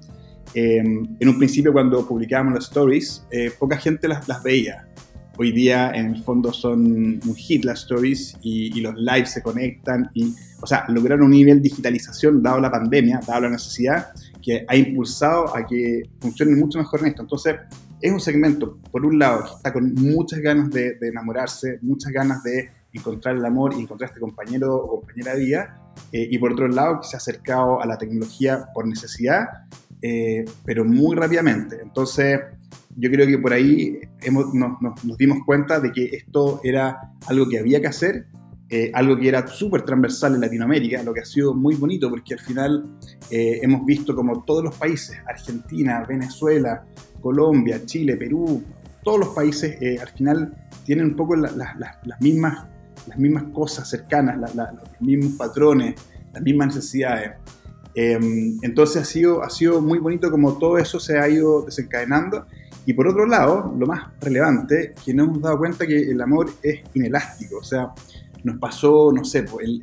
eh, 0.54 0.78
en 0.78 1.28
un 1.28 1.38
principio 1.38 1.72
cuando 1.72 2.06
publicábamos 2.06 2.54
las 2.54 2.64
stories, 2.64 3.26
eh, 3.30 3.50
poca 3.58 3.76
gente 3.76 4.08
las, 4.08 4.26
las, 4.26 4.42
veía. 4.42 4.88
Hoy 5.38 5.52
día, 5.52 5.90
en 5.94 6.14
el 6.14 6.22
fondo, 6.22 6.52
son 6.52 7.20
un 7.24 7.34
hit 7.34 7.64
las 7.64 7.80
stories 7.82 8.36
y, 8.42 8.76
y, 8.76 8.80
los 8.80 8.94
lives 8.96 9.30
se 9.30 9.42
conectan. 9.42 10.10
Y, 10.14 10.34
o 10.60 10.66
sea, 10.66 10.86
lograron 10.88 11.26
un 11.26 11.32
nivel 11.32 11.58
de 11.58 11.68
digitalización, 11.68 12.42
dado 12.42 12.58
la 12.60 12.70
pandemia, 12.70 13.20
dado 13.26 13.42
la 13.42 13.50
necesidad, 13.50 14.08
que 14.46 14.64
ha 14.68 14.76
impulsado 14.76 15.56
a 15.56 15.66
que 15.66 16.04
funcione 16.20 16.54
mucho 16.54 16.78
mejor 16.78 17.00
en 17.00 17.06
esto. 17.08 17.22
Entonces, 17.22 17.56
es 18.00 18.12
un 18.12 18.20
segmento, 18.20 18.78
por 18.92 19.04
un 19.04 19.18
lado, 19.18 19.42
que 19.42 19.50
está 19.56 19.72
con 19.72 19.92
muchas 19.94 20.38
ganas 20.38 20.70
de, 20.70 20.96
enamorarse, 21.02 21.80
muchas 21.82 22.12
ganas 22.12 22.44
de 22.44 22.70
encontrar 22.92 23.34
el 23.34 23.44
amor 23.44 23.74
y 23.74 23.80
encontrar 23.80 24.08
este 24.10 24.20
compañero 24.20 24.76
o 24.76 25.00
compañera 25.00 25.34
de 25.34 25.40
vida, 25.44 25.80
eh, 26.12 26.28
y 26.30 26.38
por 26.38 26.52
otro 26.52 26.68
lado, 26.68 27.00
que 27.00 27.08
se 27.08 27.16
ha 27.16 27.18
acercado 27.18 27.82
a 27.82 27.86
la 27.86 27.98
tecnología 27.98 28.66
por 28.72 28.86
necesidad, 28.86 29.48
eh, 30.00 30.44
pero 30.64 30.84
muy 30.84 31.16
rápidamente. 31.16 31.80
Entonces, 31.82 32.38
yo 32.96 33.10
creo 33.10 33.26
que 33.26 33.38
por 33.38 33.52
ahí 33.52 33.98
nos- 34.30 34.54
nos 35.02 35.18
dimos 35.18 35.38
cuenta 35.44 35.80
de 35.80 35.90
que 35.90 36.04
esto 36.04 36.60
era 36.62 37.10
algo 37.26 37.48
que 37.48 37.58
había 37.58 37.80
que 37.80 37.88
hacer, 37.88 38.26
eh, 38.68 38.90
algo 38.94 39.16
que 39.16 39.28
era 39.28 39.46
súper 39.46 39.82
transversal 39.82 40.34
en 40.34 40.40
Latinoamérica, 40.40 41.02
lo 41.02 41.14
que 41.14 41.20
ha 41.20 41.24
sido 41.24 41.54
muy 41.54 41.76
bonito 41.76 42.10
porque 42.10 42.34
al 42.34 42.40
final 42.40 42.84
eh, 43.30 43.60
hemos 43.62 43.84
visto 43.86 44.14
como 44.14 44.42
todos 44.44 44.64
los 44.64 44.74
países, 44.76 45.16
Argentina, 45.28 46.04
Venezuela, 46.08 46.84
Colombia, 47.20 47.80
Chile, 47.84 48.16
Perú, 48.16 48.62
todos 49.04 49.20
los 49.20 49.28
países 49.30 49.76
eh, 49.80 49.98
al 50.00 50.08
final 50.08 50.52
tienen 50.84 51.06
un 51.06 51.16
poco 51.16 51.36
la- 51.36 51.50
la- 51.52 51.74
la- 51.78 52.00
las, 52.04 52.20
mismas, 52.20 52.66
las 53.06 53.18
mismas 53.18 53.44
cosas 53.54 53.88
cercanas, 53.88 54.36
los 54.38 55.00
mismos 55.00 55.32
patrones, 55.38 55.94
las 56.34 56.42
mismas 56.42 56.74
necesidades. 56.74 57.32
Eh, 57.94 58.18
entonces 58.62 59.00
ha 59.02 59.04
sido, 59.04 59.42
ha 59.42 59.48
sido 59.48 59.80
muy 59.80 59.98
bonito 59.98 60.30
como 60.30 60.58
todo 60.58 60.76
eso 60.76 60.98
se 61.00 61.18
ha 61.18 61.28
ido 61.28 61.62
desencadenando. 61.62 62.46
Y 62.84 62.92
por 62.92 63.08
otro 63.08 63.26
lado, 63.26 63.74
lo 63.76 63.86
más 63.86 64.10
relevante, 64.20 64.92
que 65.04 65.12
nos 65.14 65.26
hemos 65.28 65.40
dado 65.42 65.58
cuenta 65.58 65.86
que 65.86 66.10
el 66.10 66.20
amor 66.20 66.50
es 66.62 66.80
inelástico. 66.94 67.56
O 67.58 67.64
sea, 67.64 67.92
nos 68.44 68.58
pasó, 68.58 69.12
no 69.12 69.24
sé, 69.24 69.44
el, 69.60 69.82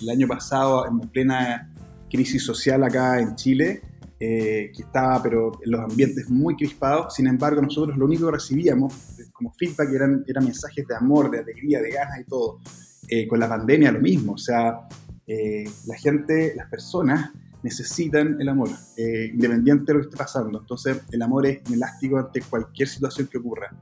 el- 0.00 0.10
año 0.10 0.26
pasado, 0.28 0.86
en 0.86 1.00
plena 1.00 1.72
crisis 2.10 2.44
social 2.44 2.84
acá 2.84 3.20
en 3.20 3.34
Chile, 3.34 3.82
eh, 4.20 4.70
que 4.74 4.82
estaba, 4.82 5.22
pero 5.22 5.52
los 5.64 5.80
ambientes 5.80 6.30
muy 6.30 6.54
crispados. 6.56 7.14
Sin 7.14 7.26
embargo, 7.26 7.60
nosotros 7.60 7.96
lo 7.96 8.04
único 8.04 8.26
que 8.26 8.32
recibíamos 8.32 9.18
eh, 9.18 9.24
como 9.32 9.52
feedback 9.54 9.90
eran, 9.92 10.24
eran 10.26 10.44
mensajes 10.44 10.86
de 10.86 10.94
amor, 10.94 11.30
de 11.30 11.40
alegría, 11.40 11.80
de 11.82 11.90
ganas 11.90 12.20
y 12.20 12.24
todo. 12.24 12.60
Eh, 13.08 13.26
con 13.28 13.38
la 13.38 13.48
pandemia 13.48 13.92
lo 13.92 14.00
mismo. 14.00 14.32
O 14.34 14.38
sea, 14.38 14.80
eh, 15.26 15.64
la 15.86 15.96
gente, 15.96 16.54
las 16.56 16.70
personas 16.70 17.32
necesitan 17.62 18.40
el 18.40 18.48
amor, 18.48 18.68
eh, 18.96 19.30
independiente 19.32 19.86
de 19.86 19.94
lo 19.94 20.00
que 20.00 20.06
esté 20.08 20.16
pasando. 20.16 20.60
Entonces, 20.60 20.98
el 21.10 21.20
amor 21.22 21.46
es 21.46 21.60
inelástico 21.68 22.18
ante 22.18 22.40
cualquier 22.42 22.88
situación 22.88 23.26
que 23.26 23.38
ocurra. 23.38 23.74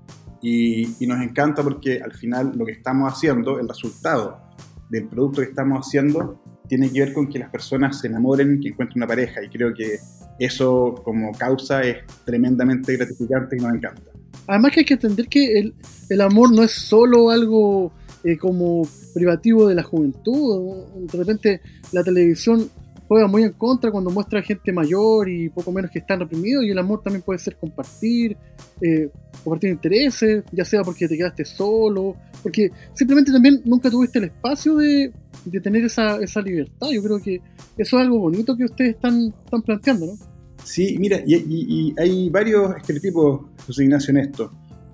Y, 0.43 1.07
nos 1.07 1.23
encanta 1.23 1.63
porque 1.63 2.01
al 2.03 2.13
final 2.13 2.53
lo 2.57 2.67
que 2.67 2.73
estamos 2.73 3.13
haciendo, 3.13 3.59
el 3.61 3.69
resultado 3.69 4.41
del 4.91 5.07
producto 5.07 5.41
que 5.41 5.49
estamos 5.49 5.87
haciendo, 5.87 6.43
tiene 6.69 6.91
que 6.91 7.01
ver 7.01 7.13
con 7.13 7.29
que 7.29 7.39
las 7.39 7.51
personas 7.51 8.01
se 8.01 8.09
enamoren, 8.09 8.61
que 8.61 8.69
encuentren 8.69 8.99
una 8.99 9.07
pareja. 9.07 9.43
Y 9.43 9.49
creo 9.49 9.73
que 9.73 9.99
eso 10.39 11.01
como 11.05 11.33
causa 11.33 11.83
es 11.83 11.99
tremendamente 12.25 12.97
gratificante 12.97 13.57
y 13.57 13.61
nos 13.61 13.75
encanta. 13.75 14.03
Además 14.49 14.73
que 14.73 14.81
hay 14.81 14.87
que 14.87 14.95
entender 14.95 15.29
que 15.29 15.59
el, 15.59 15.75
el 16.09 16.21
amor 16.21 16.53
no 16.53 16.63
es 16.65 16.73
solo 16.73 17.31
algo 17.31 17.93
eh, 18.25 18.37
como 18.37 18.87
privativo 19.15 19.69
de 19.69 19.75
la 19.75 19.83
juventud. 19.83 20.87
De 21.11 21.19
repente 21.19 21.61
la 21.93 22.05
televisión 22.05 22.71
juega 23.09 23.27
muy 23.27 23.43
en 23.43 23.53
contra 23.53 23.91
cuando 23.91 24.11
muestra 24.11 24.41
a 24.41 24.43
gente 24.43 24.73
mayor 24.73 25.29
y 25.29 25.49
poco 25.51 25.71
menos 25.73 25.91
que 25.91 25.99
están 25.99 26.21
reprimidos 26.21 26.65
y 26.65 26.71
el 26.71 26.79
amor 26.79 27.03
también 27.03 27.23
puede 27.23 27.39
ser 27.39 27.57
compartir, 27.57 28.37
eh, 28.81 29.11
compartir 29.45 29.71
intereses, 29.71 30.45
ya 30.53 30.65
sea 30.65 30.83
porque 30.83 31.09
te 31.09 31.17
quedaste 31.17 31.45
solo, 31.45 32.17
porque 32.43 32.71
simplemente 32.95 33.33
también 33.33 33.61
nunca 33.65 33.91
tuviste 33.91 34.19
el 34.19 34.27
espacio 34.27 34.77
de, 34.77 35.13
de 35.45 35.61
tener 35.61 35.85
esa, 35.85 36.17
esa 36.23 36.41
libertad. 36.41 36.89
Yo 36.91 37.03
creo 37.03 37.21
que 37.21 37.37
eso 37.77 37.97
es 37.99 38.03
algo 38.05 38.19
bonito 38.19 38.57
que 38.57 38.65
ustedes 38.65 38.95
están, 38.95 39.33
están 39.45 39.63
planteando, 39.63 40.07
¿no? 40.07 40.13
Sí, 40.65 40.97
mira, 40.99 41.21
y, 41.27 41.35
y- 41.35 41.45
y 41.69 41.95
hay 41.99 42.31
varios 42.31 42.77
estereotipos, 42.77 43.41
José 43.67 43.83
Ignacio, 43.85 44.13
en 44.13 44.19
esto. 44.19 44.53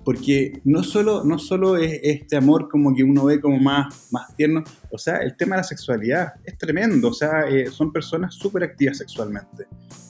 Porque 0.09 0.59
no 0.63 0.81
solo, 0.81 1.23
no 1.23 1.37
solo 1.37 1.77
es 1.77 1.99
este 2.01 2.35
amor 2.35 2.67
como 2.67 2.95
que 2.95 3.03
uno 3.03 3.25
ve 3.25 3.39
como 3.39 3.59
más, 3.59 4.07
más 4.11 4.35
tierno, 4.35 4.63
o 4.91 4.97
sea, 4.97 5.17
el 5.17 5.37
tema 5.37 5.55
de 5.55 5.59
la 5.59 5.63
sexualidad 5.63 6.33
es 6.43 6.57
tremendo, 6.57 7.09
o 7.09 7.13
sea, 7.13 7.47
eh, 7.47 7.67
son 7.69 7.93
personas 7.93 8.33
súper 8.33 8.63
activas 8.63 8.97
sexualmente, 8.97 9.67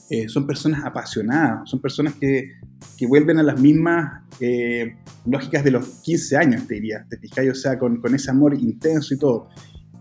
Eh, 0.08 0.26
son 0.26 0.46
personas 0.46 0.82
apasionadas, 0.86 1.68
son 1.68 1.80
personas 1.80 2.14
que, 2.14 2.48
que 2.96 3.06
vuelven 3.06 3.38
a 3.40 3.42
las 3.42 3.60
mismas 3.60 4.22
eh, 4.40 4.96
lógicas 5.26 5.62
de 5.64 5.70
los 5.72 5.86
15 6.00 6.36
años, 6.38 6.66
te 6.66 6.74
diría, 6.76 7.04
te 7.10 7.18
fijáis, 7.18 7.50
o 7.50 7.54
sea, 7.54 7.78
con, 7.78 8.00
con 8.00 8.14
ese 8.14 8.30
amor 8.30 8.54
intenso 8.54 9.12
y 9.14 9.18
todo. 9.18 9.48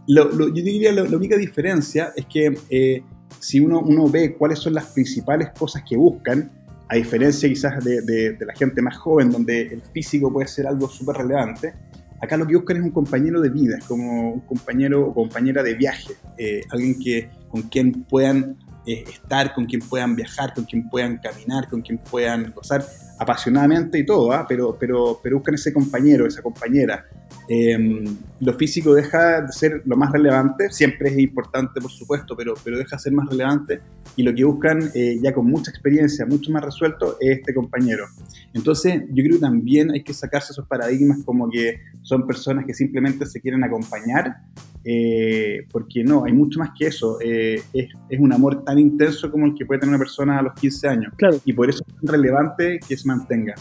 Lo- 0.07 0.31
lo- 0.31 0.47
yo 0.47 0.63
diría 0.63 0.93
la, 0.93 1.03
la 1.03 1.17
única 1.17 1.35
diferencia 1.35 2.13
es 2.15 2.25
que 2.25 3.03
si 3.39 3.59
uno, 3.59 3.81
uno 3.81 4.07
ve 4.09 4.35
cuáles 4.37 4.59
son 4.59 4.73
las 4.75 4.85
principales 4.93 5.49
cosas 5.59 5.83
que 5.87 5.97
buscan, 5.97 6.51
a 6.89 6.95
diferencia 6.95 7.47
quizás 7.47 7.83
de, 7.83 8.01
de- 8.01 8.33
de 8.33 8.45
la 8.45 8.53
gente 8.53 8.81
más 8.81 8.97
joven, 8.97 9.29
donde 9.31 9.61
el 9.61 9.81
físico 9.93 10.31
puede 10.33 10.47
ser 10.47 10.67
algo 10.67 10.89
súper 10.89 11.17
relevante, 11.17 11.73
acá 12.21 12.35
lo 12.35 12.45
que 12.47 12.55
buscan 12.55 12.77
es 12.77 12.83
un 12.83 12.91
compañero 12.91 13.39
de 13.41 13.49
vida, 13.49 13.77
es 13.77 13.85
como 13.85 14.33
un 14.33 14.39
compañero 14.41 15.07
o 15.07 15.13
compañera 15.13 15.61
de 15.63 15.75
viaje, 15.75 16.13
eh, 16.37 16.61
alguien 16.71 16.99
que, 16.99 17.29
con 17.49 17.61
quien 17.63 18.03
puedan 18.05 18.57
eh, 18.87 19.03
estar, 19.07 19.53
con 19.53 19.65
quien 19.65 19.81
puedan 19.81 20.15
viajar, 20.15 20.53
con 20.53 20.65
quien 20.65 20.89
puedan 20.89 21.17
caminar, 21.17 21.69
con 21.69 21.81
quien 21.81 21.99
puedan 21.99 22.51
gozar 22.53 22.83
apasionadamente 23.19 23.99
y 23.99 24.05
todo, 24.05 24.31
¿ah? 24.31 24.45
pero, 24.49 24.75
pero, 24.79 25.19
pero 25.21 25.37
buscan 25.37 25.55
ese 25.55 25.71
compañero, 25.73 26.25
esa 26.25 26.41
compañera. 26.41 27.05
Eh, 27.51 28.05
lo 28.41 28.53
físico 28.53 28.93
deja 28.93 29.41
de 29.41 29.51
ser 29.51 29.81
lo 29.85 29.97
más 29.97 30.11
relevante, 30.11 30.69
siempre 30.69 31.09
es 31.09 31.17
importante 31.17 31.81
por 31.81 31.89
supuesto, 31.89 32.35
pero, 32.37 32.53
pero 32.63 32.77
deja 32.77 32.95
de 32.95 33.01
ser 33.01 33.11
más 33.11 33.27
relevante 33.27 33.81
y 34.15 34.23
lo 34.23 34.33
que 34.33 34.43
buscan 34.43 34.79
eh, 34.93 35.17
ya 35.21 35.33
con 35.33 35.47
mucha 35.47 35.71
experiencia, 35.71 36.25
mucho 36.25 36.51
más 36.51 36.63
resuelto, 36.63 37.17
es 37.19 37.39
este 37.39 37.53
compañero. 37.53 38.05
Entonces 38.53 39.01
yo 39.09 39.23
creo 39.23 39.35
que 39.35 39.41
también 39.41 39.91
hay 39.91 40.03
que 40.03 40.13
sacarse 40.13 40.53
esos 40.53 40.67
paradigmas 40.67 41.23
como 41.25 41.49
que 41.49 41.79
son 42.03 42.27
personas 42.27 42.65
que 42.65 42.73
simplemente 42.73 43.25
se 43.25 43.41
quieren 43.41 43.63
acompañar, 43.63 44.37
eh, 44.85 45.65
porque 45.71 46.03
no, 46.03 46.25
hay 46.25 46.33
mucho 46.33 46.59
más 46.59 46.69
que 46.77 46.87
eso, 46.87 47.17
eh, 47.19 47.61
es, 47.73 47.89
es 48.09 48.19
un 48.19 48.31
amor 48.31 48.63
tan 48.63 48.79
intenso 48.79 49.29
como 49.31 49.47
el 49.47 49.55
que 49.55 49.65
puede 49.65 49.79
tener 49.79 49.95
una 49.95 49.99
persona 49.99 50.39
a 50.39 50.41
los 50.41 50.53
15 50.53 50.87
años 50.87 51.13
Claro. 51.17 51.37
y 51.43 51.53
por 51.53 51.69
eso 51.69 51.83
es 51.87 51.95
tan 51.95 52.13
relevante 52.13 52.79
que 52.87 52.95
se 52.95 53.07
mantenga. 53.07 53.55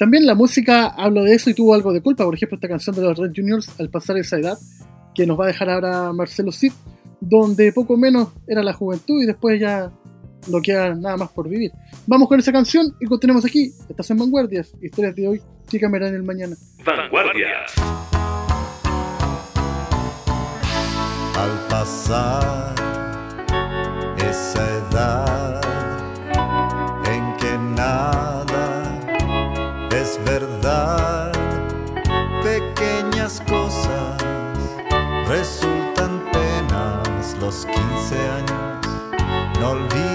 También 0.00 0.24
la 0.24 0.34
música 0.34 0.86
habla 0.86 1.20
de 1.20 1.34
eso 1.34 1.50
y 1.50 1.54
tuvo 1.54 1.74
algo 1.74 1.92
de 1.92 2.00
culpa. 2.00 2.24
Por 2.24 2.34
ejemplo, 2.34 2.56
esta 2.56 2.68
canción 2.68 2.96
de 2.96 3.02
los 3.02 3.18
Red 3.18 3.32
Juniors, 3.36 3.78
al 3.78 3.90
pasar 3.90 4.16
esa 4.16 4.38
edad, 4.38 4.56
que 5.14 5.26
nos 5.26 5.38
va 5.38 5.44
a 5.44 5.48
dejar 5.48 5.68
ahora 5.68 6.10
Marcelo 6.14 6.52
Cid, 6.52 6.72
donde 7.20 7.70
poco 7.70 7.98
menos 7.98 8.28
era 8.46 8.62
la 8.62 8.72
juventud 8.72 9.22
y 9.22 9.26
después 9.26 9.60
ya 9.60 9.92
no 10.48 10.62
queda 10.62 10.94
nada 10.94 11.18
más 11.18 11.28
por 11.32 11.50
vivir. 11.50 11.70
Vamos 12.06 12.28
con 12.28 12.40
esa 12.40 12.50
canción 12.50 12.86
y 12.98 13.04
continuamos 13.04 13.44
aquí. 13.44 13.74
Estás 13.90 14.10
en 14.10 14.16
Vanguardias, 14.16 14.72
historias 14.80 15.14
de 15.16 15.28
hoy, 15.28 15.42
sí 15.68 15.78
cámara 15.78 16.08
en 16.08 16.14
el 16.14 16.22
mañana. 16.22 16.56
Vanguardias. 16.82 17.74
al 21.36 21.68
pasar 21.68 22.74
esa 24.28 24.69
verdad, 30.30 31.32
pequeñas 32.44 33.42
cosas 33.48 34.16
resultan 35.26 36.22
penas, 36.32 37.36
los 37.40 37.66
15 37.66 37.74
años 38.38 38.86
no 39.60 39.70
olvidaré. 39.70 40.09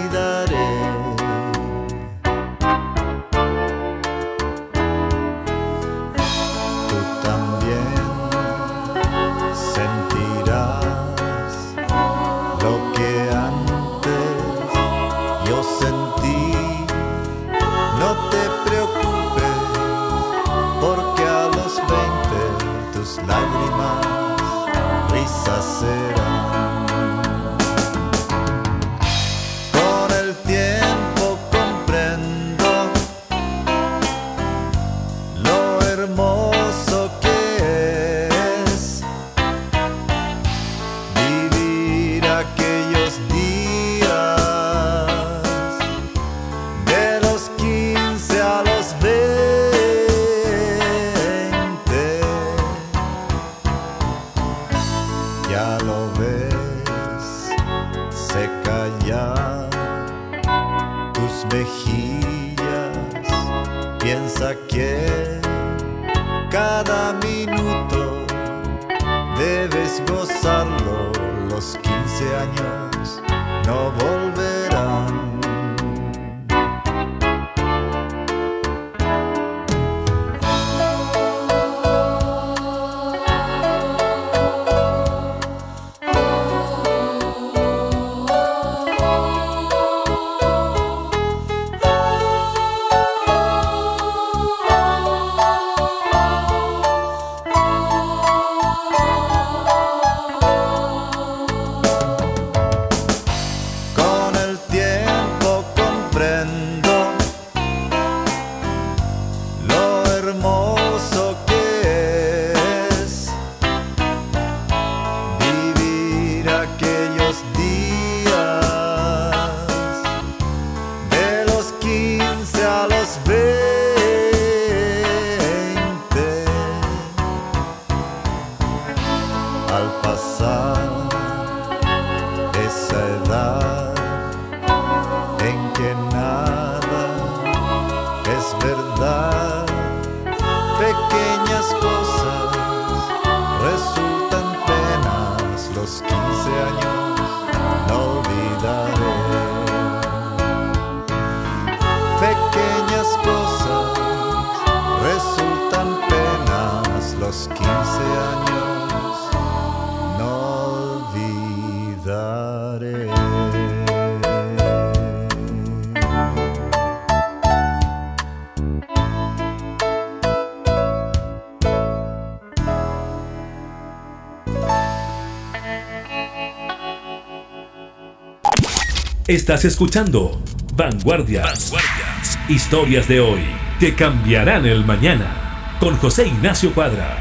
Estás 179.35 179.65
escuchando 179.65 180.41
Vanguardias. 180.77 181.69
Vanguardias. 181.69 182.39
Historias 182.47 183.05
de 183.09 183.19
hoy 183.19 183.41
que 183.81 183.93
cambiarán 183.93 184.65
el 184.65 184.85
mañana. 184.85 185.75
Con 185.77 185.97
José 185.97 186.27
Ignacio 186.27 186.73
Cuadra. 186.73 187.17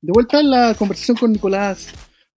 De 0.00 0.12
vuelta 0.14 0.40
en 0.40 0.48
la 0.48 0.74
conversación 0.78 1.18
con 1.18 1.32
Nicolás 1.32 1.88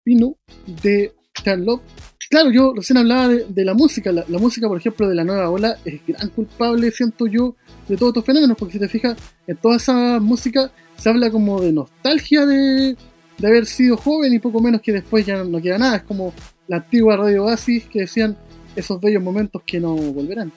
Pino 0.04 0.36
de 0.82 1.14
Charlotte. 1.42 1.80
Claro, 2.28 2.50
yo 2.50 2.74
recién 2.76 2.98
hablaba 2.98 3.28
de, 3.28 3.46
de 3.48 3.64
la 3.64 3.72
música. 3.72 4.12
La, 4.12 4.26
la, 4.28 4.38
música, 4.38 4.68
por 4.68 4.76
ejemplo, 4.76 5.08
de 5.08 5.14
la 5.14 5.24
nueva 5.24 5.48
ola 5.48 5.78
es 5.82 6.02
gran 6.06 6.28
culpable, 6.28 6.90
siento 6.90 7.26
yo, 7.26 7.56
de 7.88 7.96
todos 7.96 8.10
estos 8.10 8.26
fenómenos, 8.26 8.58
porque 8.58 8.74
si 8.74 8.80
te 8.80 8.88
fijas, 8.88 9.16
en 9.46 9.56
toda 9.56 9.76
esa 9.76 10.20
música 10.20 10.70
se 10.98 11.08
habla 11.08 11.30
como 11.30 11.58
de 11.58 11.72
nostalgia 11.72 12.44
de, 12.44 12.98
de 13.38 13.46
haber 13.46 13.66
sido 13.66 13.96
joven 13.96 14.32
y 14.32 14.38
poco 14.38 14.60
menos 14.60 14.80
que 14.80 14.92
después 14.92 15.24
ya 15.24 15.42
no 15.44 15.60
queda 15.60 15.78
nada. 15.78 15.96
Es 15.96 16.02
como 16.02 16.32
la 16.66 16.78
antigua 16.78 17.16
Radio 17.16 17.44
Oasis 17.44 17.84
que 17.84 18.00
decían 18.00 18.36
esos 18.76 19.00
bellos 19.00 19.22
momentos 19.22 19.62
que 19.66 19.80
no 19.80 19.94
volverán. 19.94 20.52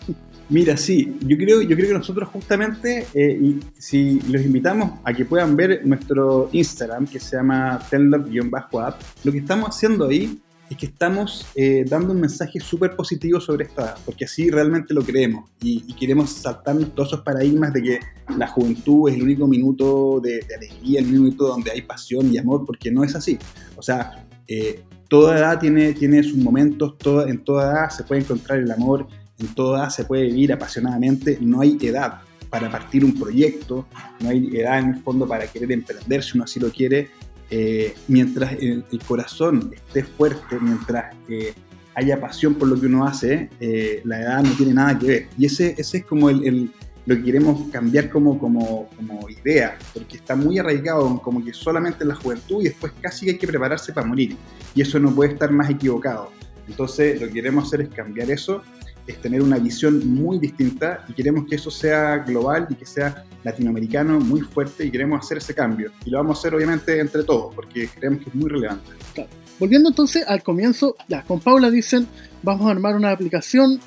Mira, 0.50 0.76
sí, 0.76 1.16
yo 1.26 1.38
creo, 1.38 1.62
yo 1.62 1.76
creo 1.78 1.88
que 1.88 1.94
nosotros 1.94 2.28
justamente, 2.28 3.08
eh, 3.14 3.40
y 3.42 3.60
si 3.78 4.20
los 4.30 4.42
invitamos 4.42 5.00
a 5.04 5.14
que 5.14 5.24
puedan 5.24 5.56
ver 5.56 5.86
nuestro 5.86 6.50
Instagram, 6.52 7.08
que 7.08 7.22
se 7.22 7.38
llama 7.38 7.80
Tenlop-app, 7.90 9.02
lo 9.24 9.32
que 9.32 9.38
estamos 9.38 9.70
haciendo 9.70 10.10
ahí 10.10 10.42
es 10.72 10.78
que 10.78 10.86
estamos 10.86 11.46
eh, 11.54 11.84
dando 11.86 12.14
un 12.14 12.22
mensaje 12.22 12.62
súper 12.62 12.96
positivo 12.96 13.42
sobre 13.42 13.66
esta, 13.66 13.96
porque 14.06 14.24
así 14.24 14.50
realmente 14.50 14.94
lo 14.94 15.04
creemos 15.04 15.50
y, 15.62 15.82
queremos 15.96 16.32
saltarnos 16.32 16.96
todos 16.96 17.10
esos 17.10 17.22
paradigmas 17.22 17.74
de 17.74 17.84
que 17.84 18.00
la 18.38 18.48
juventud 18.48 19.10
es 19.10 19.16
el 19.16 19.24
único 19.24 19.48
minuto 19.48 20.22
de, 20.22 20.40
alegría, 20.56 21.02
el 21.02 21.08
único 21.08 21.24
minuto 21.24 21.48
donde 21.50 21.72
hay 21.72 21.82
pasión 21.82 22.34
y 22.34 22.38
amor, 22.38 22.66
porque 22.66 22.90
no 22.90 23.04
es 23.04 23.14
así. 23.16 23.38
O 23.76 23.82
sea, 23.82 24.26
eh, 24.48 24.82
toda 25.10 25.38
edad 25.38 25.60
tiene, 25.60 25.92
tiene 25.92 26.24
sus 26.24 26.38
momentos, 26.38 26.98
toda, 26.98 27.30
en 27.30 27.44
toda 27.44 27.74
edad 27.74 27.90
se 27.90 28.06
puede 28.06 28.22
encontrar 28.22 28.60
el 28.60 28.72
amor, 28.72 29.08
en 29.40 29.54
toda 29.54 29.82
edad 29.82 29.90
se 29.90 30.06
puede 30.06 30.24
vivir 30.24 30.54
apasionadamente, 30.54 31.38
no 31.42 31.60
hay 31.60 31.78
edad 31.82 32.22
para 32.50 32.72
partir 32.72 33.04
un 33.04 33.14
proyecto, 33.20 33.88
no 34.22 34.30
hay 34.30 34.56
edad 34.56 34.80
en 34.80 34.94
el 34.94 35.04
fondo 35.04 35.28
para 35.28 35.48
querer 35.48 35.72
emprender 35.74 36.24
si 36.24 36.38
uno 36.38 36.46
así 36.46 36.62
lo 36.62 36.72
quiere, 36.72 37.10
eh, 37.54 37.94
mientras 38.08 38.54
el, 38.54 38.86
corazón 39.06 39.72
esté 39.76 40.06
fuerte, 40.06 40.58
mientras 40.62 41.14
eh, 41.28 41.54
haya 41.96 42.20
pasión 42.20 42.56
por 42.56 42.70
lo 42.70 42.80
que 42.80 42.86
uno 42.86 43.06
hace, 43.06 43.50
eh, 43.60 44.02
la 44.06 44.22
edad 44.22 44.42
no 44.42 44.52
tiene 44.52 44.74
nada 44.74 44.98
que 44.98 45.08
ver. 45.08 45.28
Y 45.38 45.48
ese, 45.48 45.76
ese 45.78 45.98
es 45.98 46.06
como 46.06 46.30
el, 46.30 46.72
lo 47.06 47.16
que 47.16 47.24
queremos 47.24 47.70
cambiar 47.70 48.10
como, 48.10 48.40
como, 48.40 48.88
como, 48.96 49.30
idea, 49.30 49.78
porque 49.94 50.16
está 50.16 50.34
muy 50.34 50.60
arraigado 50.60 51.22
como 51.22 51.44
que 51.44 51.54
solamente 51.54 52.04
en 52.04 52.10
la 52.10 52.16
juventud 52.16 52.62
y 52.62 52.70
después 52.70 52.94
casi 53.02 53.30
hay 53.30 53.38
que 53.38 53.48
prepararse 53.48 53.92
para 53.92 54.08
morir. 54.08 54.38
Y 54.74 54.82
eso 54.82 54.98
no 54.98 55.14
puede 55.14 55.34
estar 55.34 55.52
más 55.52 55.70
equivocado. 55.70 56.32
Entonces 56.70 57.20
lo 57.20 57.28
que 57.28 57.34
queremos 57.34 57.68
hacer 57.68 57.82
es 57.82 57.90
cambiar 57.90 58.32
eso 58.32 58.62
es 59.08 59.22
tener 59.22 59.42
una 59.42 59.58
visión 59.58 60.08
muy 60.08 60.40
distinta 60.40 61.06
y 61.08 61.14
queremos 61.14 61.46
que 61.48 61.56
eso 61.56 61.72
sea 61.72 62.18
global 62.20 62.68
y 62.70 62.76
que 62.76 62.86
sea 62.86 63.26
latinoamericano 63.44 64.20
muy 64.20 64.42
fuerte 64.42 64.86
y 64.86 64.92
queremos 64.92 65.20
hacer 65.20 65.40
ese 65.40 65.54
cambio. 65.54 65.92
Y 66.06 66.10
lo 66.10 66.18
vamos 66.18 66.38
a 66.38 66.40
hacer 66.40 66.56
obviamente 66.56 67.00
entre 67.00 67.24
todos 67.24 67.54
porque 67.54 67.88
creemos 67.88 68.24
que 68.24 68.30
es 68.30 68.36
muy 68.36 68.50
relevante. 68.50 68.92
Claro. 69.14 69.30
Volviendo 69.60 69.90
entonces 69.90 70.24
al 70.28 70.42
comienzo, 70.42 70.96
ya, 71.08 71.24
con 71.24 71.40
Paula 71.40 71.70
dicen, 71.70 72.08
vamos 72.42 72.68
a 72.68 72.72
armar 72.72 72.96
una 72.96 73.12
aplicación 73.12 73.80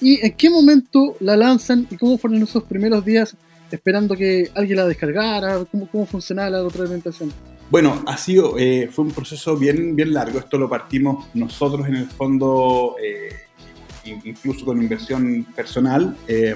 y 0.00 0.24
en 0.24 0.32
qué 0.32 0.50
momento 0.50 1.16
la 1.20 1.36
lanzan 1.36 1.86
y 1.90 1.96
cómo 1.96 2.18
fueron 2.18 2.42
esos 2.42 2.64
primeros 2.64 3.04
días 3.04 3.36
esperando 3.70 4.16
que 4.16 4.50
alguien 4.54 4.78
la 4.78 4.86
descargara, 4.86 5.64
cómo, 5.70 5.88
cómo 5.88 6.06
funcionaba 6.06 6.50
la 6.50 6.62
retroalimentación. 6.64 7.32
Bueno, 7.70 8.02
ha 8.06 8.16
sido, 8.16 8.58
eh, 8.58 8.88
fue 8.90 9.04
un 9.04 9.12
proceso 9.12 9.56
bien, 9.56 9.94
bien 9.94 10.12
largo. 10.12 10.40
Esto 10.40 10.58
lo 10.58 10.68
partimos 10.68 11.26
nosotros 11.34 11.86
en 11.86 11.94
el 11.94 12.06
fondo 12.06 12.96
eh, 13.00 13.28
incluso 14.04 14.64
con 14.64 14.80
inversión 14.80 15.46
personal. 15.54 16.16
Eh, 16.26 16.54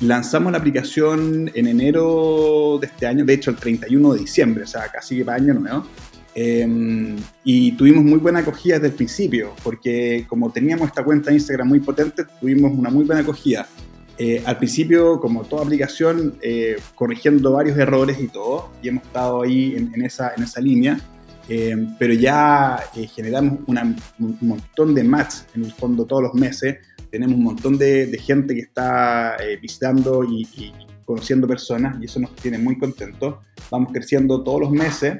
lanzamos 0.00 0.52
la 0.52 0.58
aplicación 0.58 1.50
en 1.54 1.66
enero 1.66 2.78
de 2.80 2.86
este 2.86 3.06
año, 3.06 3.24
de 3.24 3.34
hecho 3.34 3.50
el 3.50 3.56
31 3.56 4.14
de 4.14 4.20
diciembre, 4.20 4.64
o 4.64 4.66
sea, 4.66 4.88
casi 4.88 5.22
para 5.24 5.38
año 5.38 5.54
nuevo. 5.54 5.86
Eh, 6.34 7.16
y 7.42 7.72
tuvimos 7.72 8.04
muy 8.04 8.18
buena 8.18 8.40
acogida 8.40 8.74
desde 8.74 8.88
el 8.88 8.94
principio, 8.94 9.54
porque 9.64 10.24
como 10.28 10.52
teníamos 10.52 10.88
esta 10.88 11.02
cuenta 11.02 11.30
de 11.30 11.36
Instagram 11.36 11.68
muy 11.68 11.80
potente, 11.80 12.24
tuvimos 12.40 12.72
una 12.72 12.90
muy 12.90 13.04
buena 13.04 13.22
acogida. 13.22 13.66
Eh, 14.18 14.42
al 14.44 14.58
principio, 14.58 15.20
como 15.20 15.44
toda 15.44 15.62
aplicación, 15.64 16.34
eh, 16.42 16.76
corrigiendo 16.94 17.52
varios 17.52 17.78
errores 17.78 18.20
y 18.20 18.28
todo, 18.28 18.70
y 18.82 18.88
hemos 18.88 19.04
estado 19.04 19.42
ahí 19.42 19.74
en 19.76 20.02
esa 20.02 20.60
línea. 20.60 21.00
Eh, 21.48 21.74
pero 21.98 22.12
ya 22.12 22.78
eh, 22.94 23.06
generamos 23.06 23.60
una, 23.66 23.82
un 24.18 24.36
montón 24.40 24.94
de 24.94 25.02
match 25.02 25.36
en 25.54 25.64
el 25.64 25.72
fondo 25.72 26.04
todos 26.04 26.22
los 26.22 26.34
meses. 26.34 26.76
Tenemos 27.10 27.36
un 27.36 27.44
montón 27.44 27.78
de, 27.78 28.06
de 28.06 28.18
gente 28.18 28.54
que 28.54 28.60
está 28.60 29.36
eh, 29.36 29.58
visitando 29.60 30.24
y, 30.24 30.42
y, 30.56 30.72
conociendo 31.06 31.48
personas 31.48 31.96
y 32.02 32.04
eso 32.04 32.20
nos 32.20 32.34
tiene 32.36 32.58
muy 32.58 32.78
contentos. 32.78 33.36
Vamos 33.70 33.92
creciendo 33.92 34.44
todos 34.44 34.60
los 34.60 34.70
meses 34.70 35.16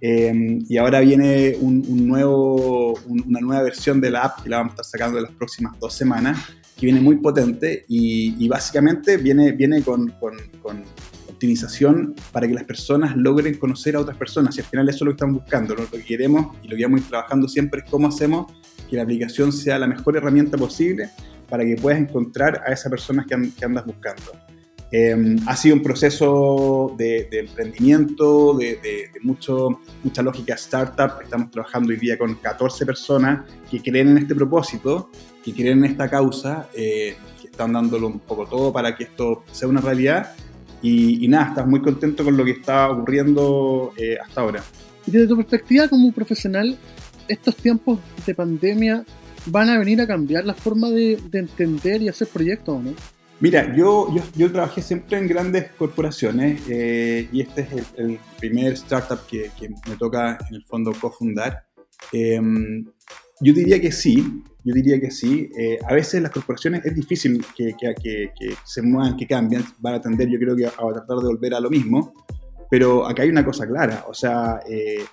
y 0.00 0.76
ahora 0.78 1.00
viene 1.00 1.56
un, 1.60 1.84
un 1.86 2.06
nuevo, 2.06 2.94
un, 3.06 3.24
una 3.26 3.40
nueva 3.40 3.62
versión 3.62 4.00
de 4.00 4.10
la 4.10 4.22
app 4.22 4.42
que 4.42 4.48
la 4.48 4.58
vamos 4.58 4.70
a 4.70 4.74
estar 4.76 4.86
sacando 4.86 5.18
en 5.18 5.24
las 5.24 5.32
próximas 5.32 5.78
dos 5.78 5.92
semanas, 5.92 6.38
que 6.78 6.86
viene 6.86 7.00
muy 7.00 7.16
potente 7.16 7.84
y, 7.88 8.42
y 8.42 8.48
básicamente 8.48 9.18
viene, 9.18 9.52
viene 9.52 9.82
con, 9.82 10.08
con, 10.12 10.34
con 10.62 10.82
optimización 11.38 12.14
para 12.32 12.48
que 12.48 12.54
las 12.54 12.64
personas 12.64 13.16
logren 13.16 13.54
conocer 13.54 13.94
a 13.94 14.00
otras 14.00 14.16
personas 14.16 14.56
y 14.56 14.60
al 14.60 14.66
final 14.66 14.88
eso 14.88 14.96
es 14.96 15.02
lo 15.02 15.10
que 15.12 15.16
estamos 15.16 15.40
buscando, 15.40 15.74
lo 15.76 15.88
que 15.88 16.02
queremos 16.02 16.56
y 16.62 16.68
lo 16.68 16.76
que 16.76 16.82
vamos 16.82 17.00
a 17.00 17.02
ir 17.04 17.08
trabajando 17.08 17.48
siempre 17.48 17.82
es 17.84 17.90
cómo 17.90 18.08
hacemos 18.08 18.52
que 18.90 18.96
la 18.96 19.02
aplicación 19.02 19.52
sea 19.52 19.78
la 19.78 19.86
mejor 19.86 20.16
herramienta 20.16 20.58
posible 20.58 21.10
para 21.48 21.64
que 21.64 21.76
puedas 21.76 22.00
encontrar 22.00 22.62
a 22.66 22.72
esas 22.72 22.90
personas 22.90 23.26
que, 23.26 23.50
que 23.56 23.64
andas 23.64 23.86
buscando. 23.86 24.32
Eh, 24.90 25.36
ha 25.46 25.54
sido 25.54 25.76
un 25.76 25.82
proceso 25.82 26.94
de, 26.96 27.28
de 27.30 27.40
emprendimiento, 27.40 28.54
de, 28.54 28.76
de, 28.76 29.10
de 29.12 29.20
mucho, 29.22 29.80
mucha 30.02 30.22
lógica 30.22 30.54
startup. 30.54 31.20
Estamos 31.22 31.50
trabajando 31.50 31.90
hoy 31.90 31.98
día 31.98 32.16
con 32.16 32.34
14 32.34 32.86
personas 32.86 33.44
que 33.70 33.82
creen 33.82 34.08
en 34.08 34.18
este 34.18 34.34
propósito, 34.34 35.10
que 35.44 35.52
creen 35.52 35.84
en 35.84 35.92
esta 35.92 36.08
causa, 36.08 36.68
eh, 36.74 37.16
que 37.40 37.48
están 37.48 37.74
dándolo 37.74 38.06
un 38.06 38.20
poco 38.20 38.46
todo 38.46 38.72
para 38.72 38.96
que 38.96 39.04
esto 39.04 39.44
sea 39.52 39.68
una 39.68 39.82
realidad 39.82 40.34
y, 40.82 41.24
y, 41.24 41.28
nada, 41.28 41.50
estás 41.50 41.66
muy 41.66 41.80
contento 41.82 42.24
con 42.24 42.36
lo 42.36 42.44
que 42.44 42.52
está 42.52 42.90
ocurriendo 42.90 43.92
eh, 43.96 44.16
hasta 44.22 44.40
ahora. 44.40 44.62
Y 45.06 45.10
desde 45.10 45.26
tu 45.26 45.36
perspectiva 45.36 45.88
como 45.88 46.12
profesional, 46.12 46.78
estos 47.26 47.56
tiempos 47.56 47.98
de 48.26 48.34
pandemia 48.34 49.04
van 49.46 49.70
a 49.70 49.78
venir 49.78 50.00
a 50.00 50.06
cambiar 50.06 50.44
la 50.44 50.54
forma 50.54 50.90
de, 50.90 51.18
de 51.30 51.38
entender 51.38 52.02
y 52.02 52.08
hacer 52.08 52.28
proyectos, 52.28 52.82
¿no? 52.82 52.92
Mira, 53.40 53.74
yo, 53.76 54.12
yo, 54.12 54.20
yo, 54.34 54.50
trabajé 54.50 54.82
siempre 54.82 55.16
en 55.16 55.28
grandes 55.28 55.70
corporaciones 55.78 56.60
eh, 56.68 57.28
y 57.30 57.40
este 57.40 57.60
es 57.60 57.72
el, 57.72 57.84
el 57.96 58.18
primer 58.40 58.72
startup 58.72 59.24
que, 59.28 59.52
que, 59.58 59.68
me 59.68 59.96
toca 59.96 60.38
en 60.48 60.56
el 60.56 60.64
fondo 60.64 60.92
cofundar. 61.00 61.64
Eh, 62.12 62.40
yo 63.40 63.52
diría 63.52 63.80
que 63.80 63.92
sí, 63.92 64.42
yo 64.64 64.74
diría 64.74 65.00
que 65.00 65.10
sí. 65.10 65.50
Eh, 65.58 65.78
a 65.86 65.94
veces 65.94 66.22
las 66.22 66.30
corporaciones 66.32 66.84
es 66.84 66.94
difícil 66.94 67.44
que, 67.56 67.74
que, 67.78 67.94
que, 67.94 68.54
se 68.64 68.82
muevan, 68.82 69.16
que 69.16 69.26
cambien, 69.26 69.64
van 69.78 69.94
a 69.94 70.00
tender 70.00 70.28
yo 70.28 70.38
creo 70.38 70.56
que 70.56 70.66
a, 70.66 70.70
a, 70.70 70.92
tratar 70.92 71.18
de 71.18 71.26
volver 71.26 71.54
a 71.54 71.60
lo 71.60 71.70
mismo, 71.70 72.14
pero 72.70 73.06
acá 73.06 73.22
hay 73.22 73.30
una 73.30 73.44
cosa 73.44 73.66
clara, 73.66 74.04
o 74.08 74.14
sea, 74.14 74.60
eh, 74.68 75.04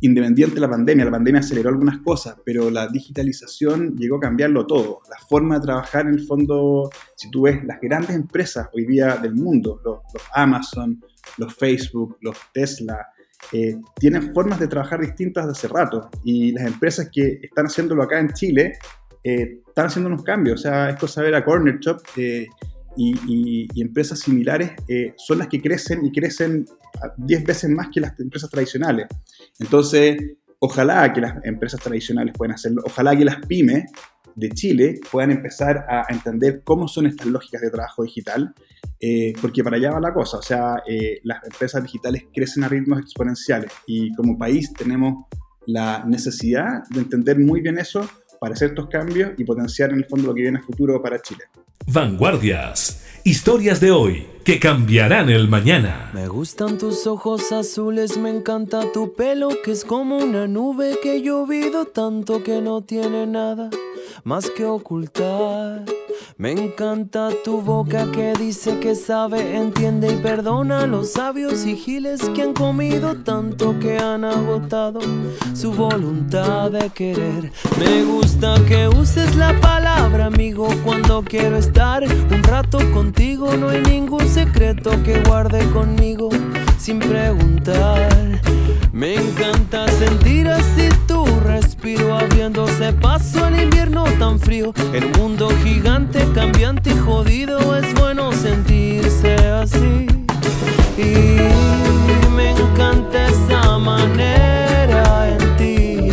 independiente 0.00 0.56
de 0.56 0.60
la 0.60 0.68
pandemia, 0.68 1.04
la 1.04 1.10
pandemia 1.10 1.40
aceleró 1.40 1.70
algunas 1.70 1.98
cosas, 1.98 2.36
pero 2.44 2.70
la 2.70 2.88
digitalización 2.88 3.96
llegó 3.96 4.16
a 4.16 4.20
cambiarlo 4.20 4.66
todo. 4.66 5.00
La 5.08 5.18
forma 5.28 5.56
de 5.58 5.66
trabajar 5.66 6.06
en 6.06 6.14
el 6.14 6.26
fondo, 6.26 6.90
si 7.14 7.30
tú 7.30 7.42
ves 7.42 7.64
las 7.64 7.80
grandes 7.80 8.10
empresas 8.16 8.68
hoy 8.72 8.86
día 8.86 9.16
del 9.16 9.34
mundo, 9.34 9.80
los 9.84 10.00
Amazon, 10.34 11.00
los 11.38 11.54
Facebook, 11.54 12.18
los 12.20 12.36
Tesla, 12.52 13.08
eh, 13.52 13.76
tienen 13.96 14.32
formas 14.34 14.58
de 14.58 14.68
trabajar 14.68 15.00
distintas 15.00 15.46
de 15.46 15.52
hace 15.52 15.68
rato. 15.68 16.10
Y 16.24 16.52
las 16.52 16.66
empresas 16.66 17.08
que 17.12 17.40
están 17.42 17.66
haciéndolo 17.66 18.02
acá 18.02 18.18
en 18.18 18.32
Chile 18.32 18.74
eh, 19.28 19.60
están 19.66 19.86
haciendo 19.86 20.08
unos 20.08 20.22
cambios, 20.22 20.60
o 20.60 20.62
sea, 20.62 20.90
es 20.90 21.00
cosa 21.00 21.20
ver 21.20 21.34
a 21.34 21.44
Corner 21.44 21.80
Shop 21.80 22.00
eh, 22.16 22.46
y, 22.96 23.68
empresas 23.82 24.20
similares 24.20 24.70
eh, 24.86 25.14
son 25.16 25.38
las 25.38 25.48
que 25.48 25.60
crecen 25.60 26.06
y 26.06 26.12
crecen 26.12 26.64
10 27.16 27.44
veces 27.44 27.68
más 27.70 27.88
que 27.92 28.00
las 28.00 28.18
empresas 28.20 28.48
tradicionales. 28.48 29.08
Entonces, 29.58 30.16
ojalá 30.60 31.12
que 31.12 31.20
las 31.20 31.44
empresas 31.44 31.80
tradicionales 31.80 32.34
puedan 32.38 32.54
hacerlo, 32.54 32.82
ojalá 32.86 33.16
que 33.16 33.24
las 33.24 33.44
pymes 33.46 33.90
de 34.36 34.50
Chile 34.50 35.00
puedan 35.10 35.32
empezar 35.32 35.86
a 35.88 36.04
entender 36.10 36.62
cómo 36.62 36.86
son 36.86 37.06
estas 37.06 37.26
lógicas 37.26 37.62
de 37.62 37.70
trabajo 37.70 38.04
digital, 38.04 38.54
eh, 39.00 39.32
porque 39.40 39.64
para 39.64 39.76
allá 39.76 39.92
va 39.92 40.00
la 40.00 40.14
cosa, 40.14 40.36
o 40.36 40.42
sea, 40.42 40.82
eh, 40.86 41.20
las 41.24 41.42
empresas 41.42 41.82
digitales 41.82 42.24
crecen 42.32 42.62
a 42.62 42.68
ritmos 42.68 43.00
exponenciales 43.00 43.72
y 43.86 44.14
como 44.14 44.38
país 44.38 44.72
tenemos 44.72 45.24
la 45.66 46.04
necesidad 46.04 46.84
de 46.90 47.00
entender 47.00 47.38
muy 47.38 47.60
bien 47.60 47.78
eso 47.78 48.08
para 48.38 48.54
hacer 48.54 48.68
estos 48.68 48.88
cambios 48.88 49.32
y 49.38 49.44
potenciar 49.44 49.90
en 49.90 49.96
el 49.96 50.04
fondo 50.04 50.28
lo 50.28 50.34
que 50.34 50.42
viene 50.42 50.58
a 50.58 50.62
futuro 50.62 51.02
para 51.02 51.20
Chile. 51.20 51.44
Vanguardias. 51.86 53.04
Historias 53.24 53.80
de 53.80 53.90
hoy 53.90 54.35
que 54.46 54.60
cambiarán 54.60 55.28
el 55.28 55.48
mañana. 55.48 56.08
Me 56.14 56.28
gustan 56.28 56.78
tus 56.78 57.08
ojos 57.08 57.50
azules, 57.50 58.16
me 58.16 58.30
encanta 58.30 58.92
tu 58.92 59.12
pelo 59.12 59.48
que 59.64 59.72
es 59.72 59.84
como 59.84 60.18
una 60.18 60.46
nube 60.46 61.00
que 61.02 61.16
he 61.16 61.22
llovido 61.22 61.86
tanto 61.86 62.44
que 62.44 62.60
no 62.60 62.80
tiene 62.82 63.26
nada 63.26 63.70
más 64.22 64.48
que 64.50 64.64
ocultar. 64.64 65.84
Me 66.38 66.52
encanta 66.52 67.30
tu 67.44 67.60
boca 67.60 68.10
que 68.12 68.34
dice 68.34 68.78
que 68.78 68.94
sabe, 68.94 69.56
entiende 69.56 70.12
y 70.12 70.16
perdona 70.16 70.82
a 70.82 70.86
los 70.86 71.12
sabios 71.12 71.64
y 71.64 71.76
giles 71.76 72.20
que 72.34 72.42
han 72.42 72.52
comido 72.52 73.16
tanto 73.16 73.78
que 73.78 73.98
han 73.98 74.24
agotado 74.24 75.00
su 75.54 75.72
voluntad 75.72 76.70
de 76.70 76.90
querer. 76.90 77.52
Me 77.78 78.04
gusta 78.04 78.54
que 78.66 78.88
uses 78.88 79.34
la 79.36 79.58
palabra 79.60 80.26
amigo 80.26 80.68
cuando 80.84 81.22
quiero 81.22 81.56
estar 81.56 82.02
un 82.04 82.42
rato 82.42 82.78
contigo. 82.92 83.56
No 83.56 83.70
hay 83.70 83.82
ningún 83.82 84.28
secreto 84.36 84.90
que 85.02 85.18
guarde 85.20 85.60
conmigo 85.70 86.28
sin 86.78 86.98
preguntar. 86.98 88.06
Me 88.92 89.14
encanta 89.14 89.88
sentir 89.88 90.46
así 90.46 90.90
tu 91.08 91.24
respiro 91.46 92.14
abriéndose 92.14 92.92
paso 92.92 93.42
al 93.46 93.58
invierno 93.58 94.04
tan 94.18 94.38
frío. 94.38 94.74
Un 94.92 95.12
mundo 95.18 95.48
gigante, 95.64 96.18
cambiante 96.34 96.90
y 96.90 96.98
jodido 96.98 97.78
es 97.78 97.94
bueno 97.94 98.30
sentirse 98.30 99.36
así. 99.62 100.06
Y 100.98 102.28
me 102.36 102.50
encanta 102.50 103.28
esa 103.28 103.78
manera 103.78 105.30
en 105.30 105.56
ti. 105.56 106.10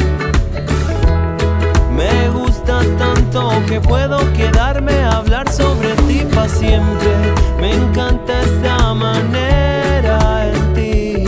Me 1.91 2.29
gusta 2.29 2.79
tanto 2.97 3.51
que 3.67 3.81
puedo 3.81 4.17
quedarme 4.31 4.93
ti 5.03 5.32
Me 7.59 7.73
encanta 7.73 8.41
esa 8.41 8.93
manera 8.93 10.47
en 10.47 10.73
ti. 10.73 11.23